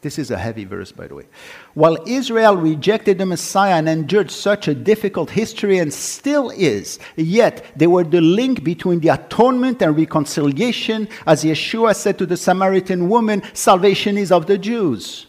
This 0.00 0.18
is 0.18 0.30
a 0.30 0.38
heavy 0.38 0.64
verse, 0.64 0.92
by 0.92 1.08
the 1.08 1.14
way. 1.14 1.24
While 1.72 1.96
Israel 2.06 2.56
rejected 2.56 3.18
the 3.18 3.26
Messiah 3.26 3.76
and 3.76 3.88
endured 3.88 4.30
such 4.30 4.68
a 4.68 4.74
difficult 4.74 5.30
history 5.30 5.78
and 5.78 5.92
still 5.92 6.50
is, 6.50 6.98
yet 7.16 7.64
they 7.74 7.86
were 7.86 8.04
the 8.04 8.20
link 8.20 8.62
between 8.62 9.00
the 9.00 9.08
atonement 9.08 9.80
and 9.82 9.96
reconciliation. 9.96 11.08
As 11.26 11.42
Yeshua 11.42 11.96
said 11.96 12.18
to 12.18 12.26
the 12.26 12.36
Samaritan 12.36 13.08
woman, 13.08 13.42
salvation 13.54 14.18
is 14.18 14.30
of 14.30 14.46
the 14.46 14.58
Jews. 14.58 15.26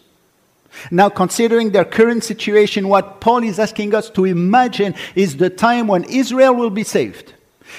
Now, 0.90 1.08
considering 1.08 1.70
their 1.70 1.86
current 1.86 2.22
situation, 2.22 2.88
what 2.88 3.20
Paul 3.20 3.44
is 3.44 3.58
asking 3.58 3.94
us 3.94 4.10
to 4.10 4.26
imagine 4.26 4.94
is 5.14 5.38
the 5.38 5.48
time 5.48 5.88
when 5.88 6.04
Israel 6.04 6.54
will 6.54 6.70
be 6.70 6.84
saved. 6.84 7.32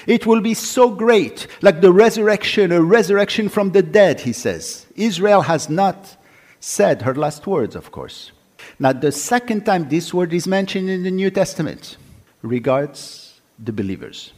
It 0.05 0.25
will 0.25 0.41
be 0.41 0.53
so 0.53 0.89
great, 0.89 1.47
like 1.61 1.81
the 1.81 1.91
resurrection, 1.91 2.71
a 2.71 2.81
resurrection 2.81 3.49
from 3.49 3.71
the 3.71 3.81
dead, 3.81 4.21
he 4.21 4.33
says. 4.33 4.85
Israel 4.95 5.41
has 5.41 5.69
not 5.69 6.17
said 6.59 7.03
her 7.03 7.15
last 7.15 7.47
words, 7.47 7.75
of 7.75 7.91
course. 7.91 8.31
Now, 8.79 8.93
the 8.93 9.11
second 9.11 9.65
time 9.65 9.89
this 9.89 10.13
word 10.13 10.33
is 10.33 10.47
mentioned 10.47 10.89
in 10.89 11.03
the 11.03 11.11
New 11.11 11.31
Testament 11.31 11.97
regards 12.41 13.39
the 13.59 13.73
believers. 13.73 14.33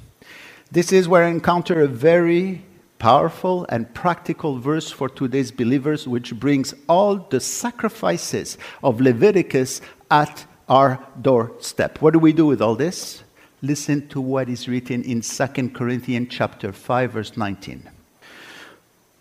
This 0.71 0.91
is 0.91 1.07
where 1.07 1.23
I 1.23 1.29
encounter 1.29 1.81
a 1.81 1.88
very 1.88 2.63
powerful 2.99 3.65
and 3.69 3.91
practical 3.93 4.59
verse 4.59 4.91
for 4.91 5.09
today's 5.09 5.51
believers, 5.51 6.07
which 6.07 6.35
brings 6.35 6.73
all 6.88 7.15
the 7.15 7.39
sacrifices 7.39 8.57
of 8.83 9.01
Leviticus 9.01 9.81
at 10.12 10.45
our 10.67 11.03
doorstep. 11.21 12.01
What 12.01 12.13
do 12.13 12.19
we 12.19 12.33
do 12.33 12.45
with 12.45 12.62
all 12.62 12.75
this? 12.75 13.23
Listen 13.62 14.08
to 14.08 14.22
what 14.22 14.48
is 14.48 14.67
written 14.67 15.04
in 15.04 15.22
2 15.22 15.69
Corinthians 15.69 16.28
chapter 16.30 16.72
5 16.72 17.12
verse 17.12 17.38
19. 17.38 17.89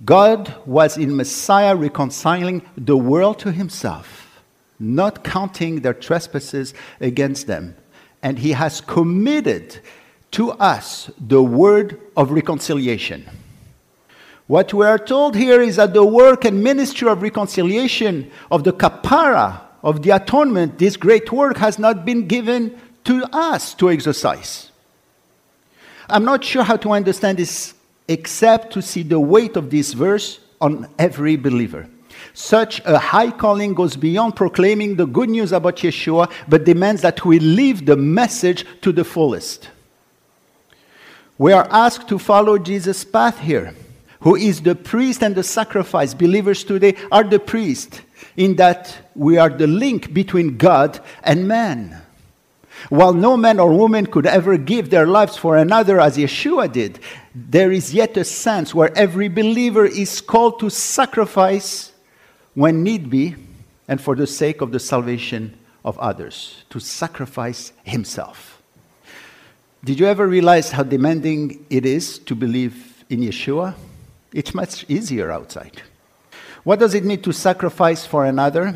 God 0.04 0.54
was 0.64 0.96
in 0.96 1.16
Messiah 1.16 1.74
reconciling 1.74 2.62
the 2.76 2.96
world 2.96 3.40
to 3.40 3.50
himself, 3.50 4.40
not 4.78 5.24
counting 5.24 5.80
their 5.80 5.94
trespasses 5.94 6.72
against 7.00 7.48
them, 7.48 7.76
and 8.22 8.38
he 8.38 8.52
has 8.52 8.80
committed 8.80 9.80
to 10.30 10.52
us 10.52 11.10
the 11.18 11.42
word 11.42 12.00
of 12.16 12.30
reconciliation. 12.30 13.28
What 14.46 14.72
we 14.72 14.86
are 14.86 14.98
told 14.98 15.34
here 15.34 15.60
is 15.60 15.76
that 15.76 15.94
the 15.94 16.04
work 16.04 16.44
and 16.44 16.62
ministry 16.62 17.08
of 17.08 17.22
reconciliation, 17.22 18.30
of 18.50 18.64
the 18.64 18.72
kapara, 18.72 19.60
of 19.82 20.02
the 20.02 20.10
atonement, 20.10 20.78
this 20.78 20.96
great 20.96 21.32
work 21.32 21.56
has 21.58 21.78
not 21.78 22.04
been 22.04 22.26
given 22.26 22.78
to 23.08 23.24
us 23.32 23.72
to 23.72 23.90
exercise. 23.90 24.70
I'm 26.10 26.26
not 26.26 26.44
sure 26.44 26.62
how 26.62 26.76
to 26.76 26.92
understand 26.92 27.38
this 27.38 27.72
except 28.06 28.74
to 28.74 28.82
see 28.82 29.02
the 29.02 29.18
weight 29.18 29.56
of 29.56 29.70
this 29.70 29.94
verse 29.94 30.40
on 30.60 30.86
every 30.98 31.36
believer. 31.36 31.88
Such 32.34 32.84
a 32.84 32.98
high 32.98 33.30
calling 33.30 33.72
goes 33.72 33.96
beyond 33.96 34.36
proclaiming 34.36 34.96
the 34.96 35.06
good 35.06 35.30
news 35.30 35.52
about 35.52 35.76
Yeshua, 35.76 36.30
but 36.48 36.64
demands 36.64 37.00
that 37.00 37.24
we 37.24 37.38
live 37.38 37.86
the 37.86 37.96
message 37.96 38.66
to 38.82 38.92
the 38.92 39.04
fullest. 39.04 39.70
We 41.38 41.54
are 41.54 41.66
asked 41.70 42.08
to 42.08 42.18
follow 42.18 42.58
Jesus' 42.58 43.06
path 43.06 43.38
here, 43.38 43.72
who 44.20 44.36
is 44.36 44.60
the 44.60 44.74
priest 44.74 45.22
and 45.22 45.34
the 45.34 45.44
sacrifice. 45.44 46.12
Believers 46.12 46.62
today 46.62 46.94
are 47.10 47.24
the 47.24 47.38
priest, 47.38 48.02
in 48.36 48.56
that 48.56 49.10
we 49.14 49.38
are 49.38 49.48
the 49.48 49.66
link 49.66 50.12
between 50.12 50.58
God 50.58 51.00
and 51.22 51.48
man. 51.48 52.02
While 52.88 53.12
no 53.12 53.36
man 53.36 53.60
or 53.60 53.72
woman 53.72 54.06
could 54.06 54.26
ever 54.26 54.56
give 54.56 54.90
their 54.90 55.06
lives 55.06 55.36
for 55.36 55.56
another 55.56 56.00
as 56.00 56.16
Yeshua 56.16 56.72
did, 56.72 57.00
there 57.34 57.70
is 57.70 57.92
yet 57.92 58.16
a 58.16 58.24
sense 58.24 58.74
where 58.74 58.96
every 58.96 59.28
believer 59.28 59.84
is 59.84 60.20
called 60.20 60.60
to 60.60 60.70
sacrifice 60.70 61.92
when 62.54 62.82
need 62.82 63.10
be 63.10 63.36
and 63.88 64.00
for 64.00 64.14
the 64.14 64.26
sake 64.26 64.60
of 64.60 64.72
the 64.72 64.80
salvation 64.80 65.58
of 65.84 65.98
others, 65.98 66.64
to 66.70 66.78
sacrifice 66.78 67.72
himself. 67.84 68.62
Did 69.84 70.00
you 70.00 70.06
ever 70.06 70.26
realize 70.26 70.72
how 70.72 70.82
demanding 70.82 71.64
it 71.70 71.86
is 71.86 72.18
to 72.20 72.34
believe 72.34 73.04
in 73.08 73.20
Yeshua? 73.20 73.74
It's 74.32 74.54
much 74.54 74.84
easier 74.88 75.30
outside. 75.30 75.82
What 76.64 76.80
does 76.80 76.94
it 76.94 77.04
mean 77.04 77.22
to 77.22 77.32
sacrifice 77.32 78.04
for 78.04 78.26
another? 78.26 78.74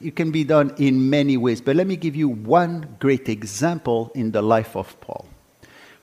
It 0.00 0.16
can 0.16 0.30
be 0.30 0.44
done 0.44 0.74
in 0.78 1.10
many 1.10 1.36
ways. 1.36 1.60
But 1.60 1.76
let 1.76 1.86
me 1.86 1.96
give 1.96 2.16
you 2.16 2.28
one 2.28 2.96
great 2.98 3.28
example 3.28 4.10
in 4.14 4.32
the 4.32 4.42
life 4.42 4.76
of 4.76 4.98
Paul, 5.00 5.26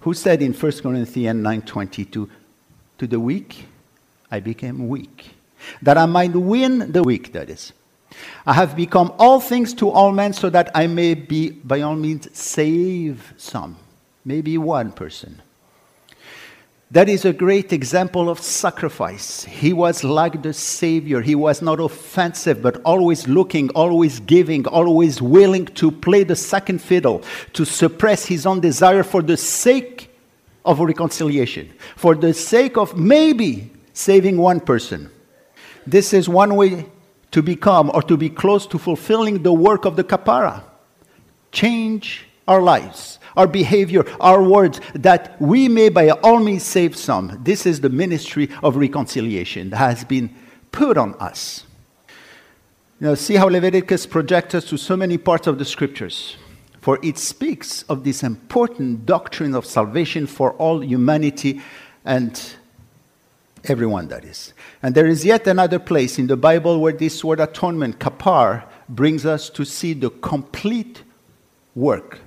who 0.02 0.14
said 0.14 0.42
in 0.42 0.54
1 0.54 0.82
Corinthians 0.82 1.42
9:22, 1.44 2.30
"To 2.98 3.08
the 3.08 3.20
weak 3.20 3.66
I 4.30 4.40
became 4.40 4.88
weak, 4.88 5.36
that 5.82 5.98
I 5.98 6.06
might 6.06 6.34
win 6.34 6.92
the 6.92 7.04
weak." 7.04 7.34
That 7.34 7.50
is, 7.50 7.74
I 8.46 8.54
have 8.54 8.76
become 8.76 9.14
all 9.20 9.40
things 9.40 9.74
to 9.76 9.90
all 9.90 10.12
men, 10.12 10.34
so 10.34 10.50
that 10.50 10.72
I 10.76 10.88
may 10.88 11.14
be, 11.14 11.52
by 11.52 11.82
all 11.82 11.96
means, 11.96 12.28
save 12.34 13.34
some, 13.38 13.78
maybe 14.26 14.58
one 14.58 14.92
person. 14.92 15.42
That 16.92 17.08
is 17.08 17.24
a 17.24 17.32
great 17.32 17.72
example 17.72 18.30
of 18.30 18.42
sacrifice. 18.42 19.46
He 19.46 19.72
was 19.72 20.04
like 20.04 20.44
the 20.44 20.52
Savior. 20.52 21.22
He 21.22 21.36
was 21.36 21.62
not 21.62 21.80
offensive, 21.80 22.62
but 22.62 22.82
always 22.84 23.30
looking, 23.30 23.70
always 23.70 24.20
giving, 24.20 24.68
always 24.68 25.22
willing 25.22 25.68
to 25.68 25.90
play 25.90 26.26
the 26.26 26.36
second 26.36 26.82
fiddle, 26.82 27.24
to 27.54 27.64
suppress 27.64 28.26
his 28.26 28.46
own 28.46 28.60
desire 28.60 29.04
for 29.04 29.22
the 29.22 29.38
sake 29.38 30.14
of 30.66 30.82
reconciliation, 30.82 31.72
for 31.96 32.14
the 32.14 32.34
sake 32.34 32.76
of 32.76 32.98
maybe 32.98 33.72
saving 33.94 34.38
one 34.38 34.60
person. 34.60 35.10
This 35.88 36.12
is 36.12 36.28
one 36.28 36.56
way 36.58 36.88
to 37.32 37.42
become 37.42 37.90
or 37.94 38.04
to 38.04 38.18
be 38.18 38.30
close 38.30 38.68
to 38.68 38.78
fulfilling 38.78 39.44
the 39.44 39.54
work 39.54 39.86
of 39.86 39.96
the 39.96 40.04
kapara. 40.04 40.66
Change 41.54 42.28
our 42.52 42.62
lives 42.62 43.20
our 43.36 43.48
behavior, 43.48 44.06
our 44.20 44.44
words, 44.44 44.82
that 44.94 45.40
we 45.42 45.68
may 45.68 45.90
by 45.90 46.10
all 46.10 46.40
means 46.40 46.64
save 46.64 46.96
some. 46.96 47.40
This 47.44 47.66
is 47.66 47.82
the 47.82 47.90
ministry 47.90 48.50
of 48.64 48.76
reconciliation 48.76 49.70
that 49.70 49.78
has 49.78 50.04
been 50.04 50.34
put 50.72 50.98
on 50.98 51.14
us. 51.16 51.66
Know, 53.00 53.16
see 53.16 53.36
how 53.36 53.48
Leviticus 53.48 54.06
projects 54.06 54.54
us 54.54 54.66
to 54.66 54.78
so 54.78 54.96
many 54.96 55.18
parts 55.18 55.48
of 55.48 55.58
the 55.58 55.66
scriptures. 55.66 56.38
For 56.82 57.00
it 57.02 57.18
speaks 57.18 57.84
of 57.84 58.04
this 58.04 58.22
important 58.22 59.06
doctrine 59.06 59.56
of 59.56 59.66
salvation 59.66 60.28
for 60.28 60.54
all 60.54 60.84
humanity 60.84 61.62
and 62.06 62.40
everyone 63.64 64.08
that 64.10 64.24
is. 64.24 64.54
And 64.84 64.94
there 64.94 65.08
is 65.08 65.26
yet 65.26 65.48
another 65.48 65.80
place 65.80 66.20
in 66.20 66.28
the 66.28 66.38
Bible 66.38 66.80
where 66.80 66.94
this 66.94 67.24
word 67.24 67.40
atonement, 67.40 67.98
kapar, 67.98 68.66
brings 68.88 69.26
us 69.26 69.50
to 69.52 69.66
see 69.66 69.94
the 69.94 70.10
complete 70.10 71.04
work 71.74 72.20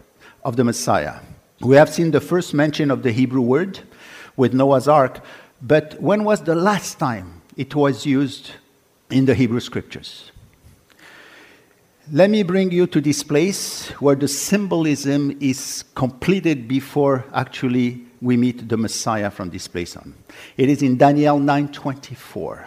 of 0.45 0.57
the 0.57 0.65
Messiah. 0.65 1.21
We 1.61 1.77
have 1.77 1.89
seen 1.89 2.11
the 2.11 2.21
first 2.21 2.53
mention 2.53 2.91
of 2.91 3.03
the 3.03 3.13
Hebrew 3.13 3.41
word 3.41 3.81
with 4.37 4.53
Noah's 4.53 4.89
Ark, 4.89 5.21
but 5.63 6.01
when 6.01 6.25
was 6.25 6.43
the 6.43 6.55
last 6.55 6.99
time 6.99 7.43
it 7.57 7.75
was 7.75 8.05
used 8.05 8.51
in 9.11 9.25
the 9.25 9.35
Hebrew 9.35 9.61
scriptures? 9.61 10.31
Let 12.13 12.29
me 12.29 12.43
bring 12.43 12.71
you 12.71 12.87
to 12.89 13.01
this 13.01 13.23
place 13.23 13.89
where 13.93 14.15
the 14.15 14.29
symbolism 14.29 15.39
is 15.41 15.85
completed 15.95 16.69
before 16.69 17.25
actually 17.33 18.05
we 18.21 18.37
meet 18.37 18.69
the 18.69 18.77
Messiah 18.77 19.31
from 19.31 19.49
this 19.49 19.67
place 19.69 19.97
on. 19.97 20.15
It 20.59 20.69
is 20.69 20.83
in 20.83 20.99
Daniel 20.99 21.39
9:24, 21.39 22.67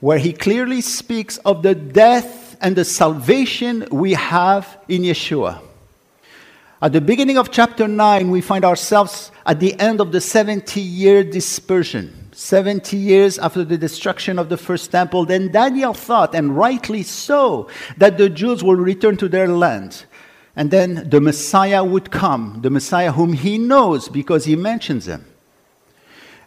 where 0.00 0.18
he 0.18 0.32
clearly 0.32 0.80
speaks 0.80 1.36
of 1.38 1.62
the 1.62 1.76
death 1.76 2.56
and 2.60 2.74
the 2.74 2.84
salvation 2.84 3.86
we 3.92 4.14
have 4.14 4.78
in 4.88 5.02
Yeshua. 5.02 5.60
At 6.82 6.94
the 6.94 7.00
beginning 7.02 7.36
of 7.36 7.50
chapter 7.50 7.86
9, 7.86 8.30
we 8.30 8.40
find 8.40 8.64
ourselves 8.64 9.30
at 9.44 9.60
the 9.60 9.78
end 9.78 10.00
of 10.00 10.12
the 10.12 10.20
70 10.20 10.80
year 10.80 11.22
dispersion. 11.22 12.30
70 12.32 12.96
years 12.96 13.38
after 13.38 13.64
the 13.64 13.76
destruction 13.76 14.38
of 14.38 14.48
the 14.48 14.56
first 14.56 14.90
temple, 14.90 15.26
then 15.26 15.52
Daniel 15.52 15.92
thought, 15.92 16.34
and 16.34 16.56
rightly 16.56 17.02
so, 17.02 17.68
that 17.98 18.16
the 18.16 18.30
Jews 18.30 18.64
will 18.64 18.76
return 18.76 19.18
to 19.18 19.28
their 19.28 19.48
land. 19.48 20.06
And 20.56 20.70
then 20.70 21.10
the 21.10 21.20
Messiah 21.20 21.84
would 21.84 22.10
come, 22.10 22.60
the 22.62 22.70
Messiah 22.70 23.12
whom 23.12 23.34
he 23.34 23.58
knows 23.58 24.08
because 24.08 24.46
he 24.46 24.56
mentions 24.56 25.06
him. 25.06 25.26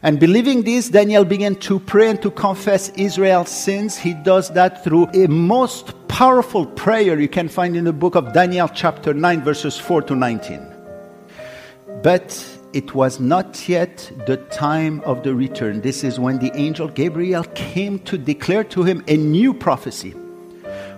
And 0.04 0.20
believing 0.20 0.64
this, 0.64 0.90
Daniel 0.90 1.24
began 1.24 1.56
to 1.56 1.80
pray 1.80 2.10
and 2.10 2.22
to 2.22 2.30
confess 2.30 2.90
Israel's 2.90 3.50
sins. 3.50 3.98
He 3.98 4.14
does 4.14 4.50
that 4.50 4.84
through 4.84 5.06
a 5.14 5.30
most 5.30 5.94
powerful 6.10 6.66
prayer 6.66 7.18
you 7.18 7.30
can 7.30 7.48
find 7.48 7.78
in 7.78 7.86
the 7.86 7.94
book 7.94 8.16
of 8.16 8.34
Daniel, 8.34 8.68
chapter 8.68 9.14
9, 9.14 9.42
verses 9.44 9.80
4 9.80 10.02
to 10.02 10.16
19. 10.16 10.68
But 12.04 12.46
it 12.74 12.94
was 12.94 13.22
not 13.22 13.70
yet 13.70 14.12
the 14.26 14.36
time 14.52 15.00
of 15.06 15.24
the 15.24 15.34
return. 15.34 15.80
This 15.80 16.04
is 16.04 16.20
when 16.20 16.38
the 16.38 16.52
angel 16.54 16.90
Gabriel 16.90 17.46
came 17.56 17.98
to 18.00 18.18
declare 18.18 18.66
to 18.66 18.84
him 18.84 19.06
a 19.08 19.16
new 19.16 19.54
prophecy, 19.54 20.14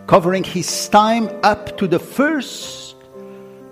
covering 0.07 0.43
his 0.43 0.89
time 0.89 1.29
up 1.43 1.77
to 1.77 1.85
the 1.85 1.99
first 1.99 2.95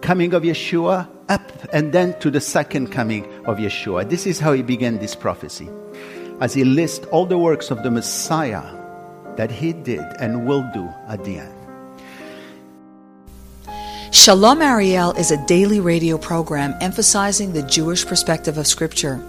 coming 0.02 0.36
of 0.36 0.44
Yeshua 0.44 1.10
up 1.30 1.52
and 1.74 1.94
then 1.94 2.18
to 2.20 2.30
the 2.30 2.42
second 2.42 2.92
coming 2.92 3.26
of 3.46 3.58
Yeshua. 3.58 4.10
This 4.10 4.26
is 4.26 4.40
how 4.40 4.54
he 4.54 4.62
began 4.62 5.00
this 5.00 5.16
prophecy. 5.16 5.70
As 6.42 6.54
he 6.54 6.64
lists 6.64 7.06
all 7.08 7.26
the 7.26 7.38
works 7.38 7.72
of 7.72 7.84
the 7.84 7.92
Messiah 7.92 8.64
that 9.38 9.52
he 9.52 9.74
did 9.74 10.04
and 10.20 10.46
will 10.46 10.68
do 10.74 10.88
at 11.08 11.24
the 11.24 11.40
end. 11.40 11.54
Shalom 14.14 14.62
Ariel 14.62 15.12
is 15.14 15.32
a 15.32 15.46
daily 15.48 15.80
radio 15.80 16.20
program 16.20 16.76
emphasizing 16.82 17.52
the 17.52 17.64
Jewish 17.64 18.06
perspective 18.06 18.60
of 18.60 18.68
Scripture. 18.68 19.20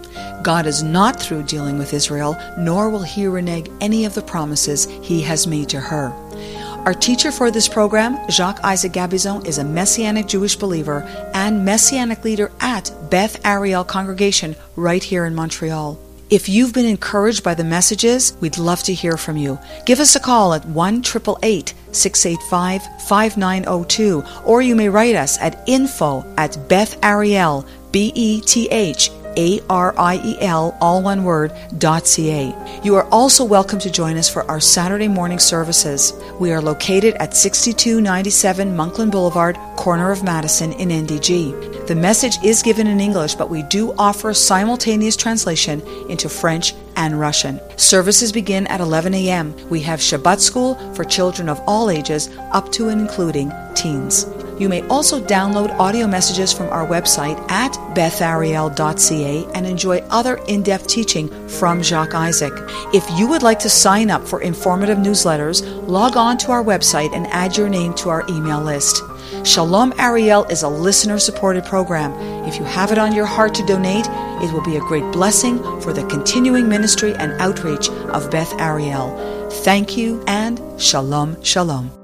God 0.42 0.66
is 0.66 0.82
not 0.82 1.18
through 1.18 1.44
dealing 1.44 1.78
with 1.78 1.94
Israel, 1.94 2.36
nor 2.58 2.90
will 2.90 3.02
he 3.02 3.26
renege 3.26 3.70
any 3.80 4.04
of 4.04 4.14
the 4.14 4.22
promises 4.22 4.84
he 5.02 5.22
has 5.22 5.46
made 5.46 5.70
to 5.70 5.80
her. 5.80 6.12
Our 6.84 6.92
teacher 6.92 7.32
for 7.32 7.50
this 7.50 7.66
program, 7.66 8.18
Jacques 8.28 8.62
Isaac 8.62 8.92
Gabizon, 8.92 9.46
is 9.46 9.56
a 9.56 9.64
Messianic 9.64 10.26
Jewish 10.26 10.54
believer 10.54 11.00
and 11.32 11.64
Messianic 11.64 12.22
leader 12.24 12.52
at 12.60 12.92
Beth 13.08 13.40
Ariel 13.46 13.84
Congregation 13.84 14.54
right 14.76 15.02
here 15.02 15.24
in 15.24 15.34
Montreal. 15.34 15.98
If 16.28 16.46
you've 16.46 16.74
been 16.74 16.84
encouraged 16.84 17.42
by 17.42 17.54
the 17.54 17.64
messages, 17.64 18.36
we'd 18.42 18.58
love 18.58 18.82
to 18.82 18.92
hear 18.92 19.16
from 19.16 19.38
you. 19.38 19.58
Give 19.86 19.98
us 19.98 20.14
a 20.14 20.20
call 20.20 20.52
at 20.52 20.66
1 20.66 21.04
685 21.04 22.82
5902 23.08 24.22
or 24.44 24.60
you 24.60 24.74
may 24.74 24.90
write 24.90 25.14
us 25.14 25.38
at 25.40 25.66
info 25.66 26.22
at 26.36 26.68
Beth 26.68 27.02
Ariel, 27.02 27.64
B 27.92 28.12
E 28.14 28.42
T 28.42 28.68
H 28.70 29.10
a 29.36 29.60
R 29.68 29.94
I 29.98 30.20
E 30.24 30.36
L, 30.40 30.76
all 30.80 31.02
one 31.02 31.24
word, 31.24 31.52
dot 31.78 32.06
ca. 32.06 32.54
You 32.82 32.94
are 32.96 33.08
also 33.10 33.44
welcome 33.44 33.78
to 33.80 33.90
join 33.90 34.16
us 34.16 34.28
for 34.28 34.48
our 34.50 34.60
Saturday 34.60 35.08
morning 35.08 35.38
services. 35.38 36.12
We 36.40 36.52
are 36.52 36.60
located 36.60 37.14
at 37.14 37.36
6297 37.36 38.76
Monkland 38.76 39.10
Boulevard, 39.10 39.56
corner 39.76 40.10
of 40.10 40.22
Madison 40.22 40.72
in 40.72 40.88
NDG. 40.88 41.86
The 41.86 41.94
message 41.94 42.36
is 42.42 42.62
given 42.62 42.86
in 42.86 43.00
English, 43.00 43.34
but 43.34 43.50
we 43.50 43.62
do 43.64 43.92
offer 43.98 44.32
simultaneous 44.32 45.16
translation 45.16 45.82
into 46.08 46.28
French 46.28 46.74
and 46.96 47.18
Russian. 47.20 47.60
Services 47.76 48.32
begin 48.32 48.66
at 48.68 48.80
11 48.80 49.14
a.m. 49.14 49.54
We 49.68 49.80
have 49.80 50.00
Shabbat 50.00 50.40
school 50.40 50.76
for 50.94 51.04
children 51.04 51.48
of 51.48 51.60
all 51.66 51.90
ages, 51.90 52.30
up 52.52 52.72
to 52.72 52.88
and 52.88 53.00
including 53.00 53.52
teens. 53.74 54.26
You 54.58 54.68
may 54.68 54.86
also 54.88 55.20
download 55.20 55.70
audio 55.78 56.06
messages 56.06 56.52
from 56.52 56.68
our 56.68 56.86
website 56.86 57.38
at 57.50 57.72
bethariel.ca 57.94 59.46
and 59.54 59.66
enjoy 59.66 59.98
other 60.10 60.36
in 60.46 60.62
depth 60.62 60.86
teaching 60.86 61.28
from 61.48 61.82
Jacques 61.82 62.14
Isaac. 62.14 62.52
If 62.92 63.04
you 63.18 63.26
would 63.28 63.42
like 63.42 63.58
to 63.60 63.68
sign 63.68 64.10
up 64.10 64.26
for 64.26 64.40
informative 64.42 64.98
newsletters, 64.98 65.62
log 65.88 66.16
on 66.16 66.38
to 66.38 66.52
our 66.52 66.62
website 66.62 67.14
and 67.14 67.26
add 67.28 67.56
your 67.56 67.68
name 67.68 67.94
to 67.94 68.10
our 68.10 68.24
email 68.28 68.62
list. 68.62 69.02
Shalom 69.44 69.92
Ariel 69.98 70.44
is 70.44 70.62
a 70.62 70.68
listener 70.68 71.18
supported 71.18 71.64
program. 71.64 72.12
If 72.46 72.56
you 72.56 72.64
have 72.64 72.92
it 72.92 72.98
on 72.98 73.14
your 73.14 73.26
heart 73.26 73.54
to 73.56 73.66
donate, 73.66 74.06
it 74.42 74.52
will 74.52 74.62
be 74.62 74.76
a 74.76 74.80
great 74.80 75.10
blessing 75.12 75.58
for 75.80 75.92
the 75.92 76.06
continuing 76.06 76.68
ministry 76.68 77.14
and 77.14 77.32
outreach 77.40 77.88
of 77.88 78.30
Beth 78.30 78.52
Ariel. 78.60 79.50
Thank 79.50 79.96
you 79.96 80.22
and 80.26 80.60
Shalom, 80.80 81.42
Shalom. 81.42 82.03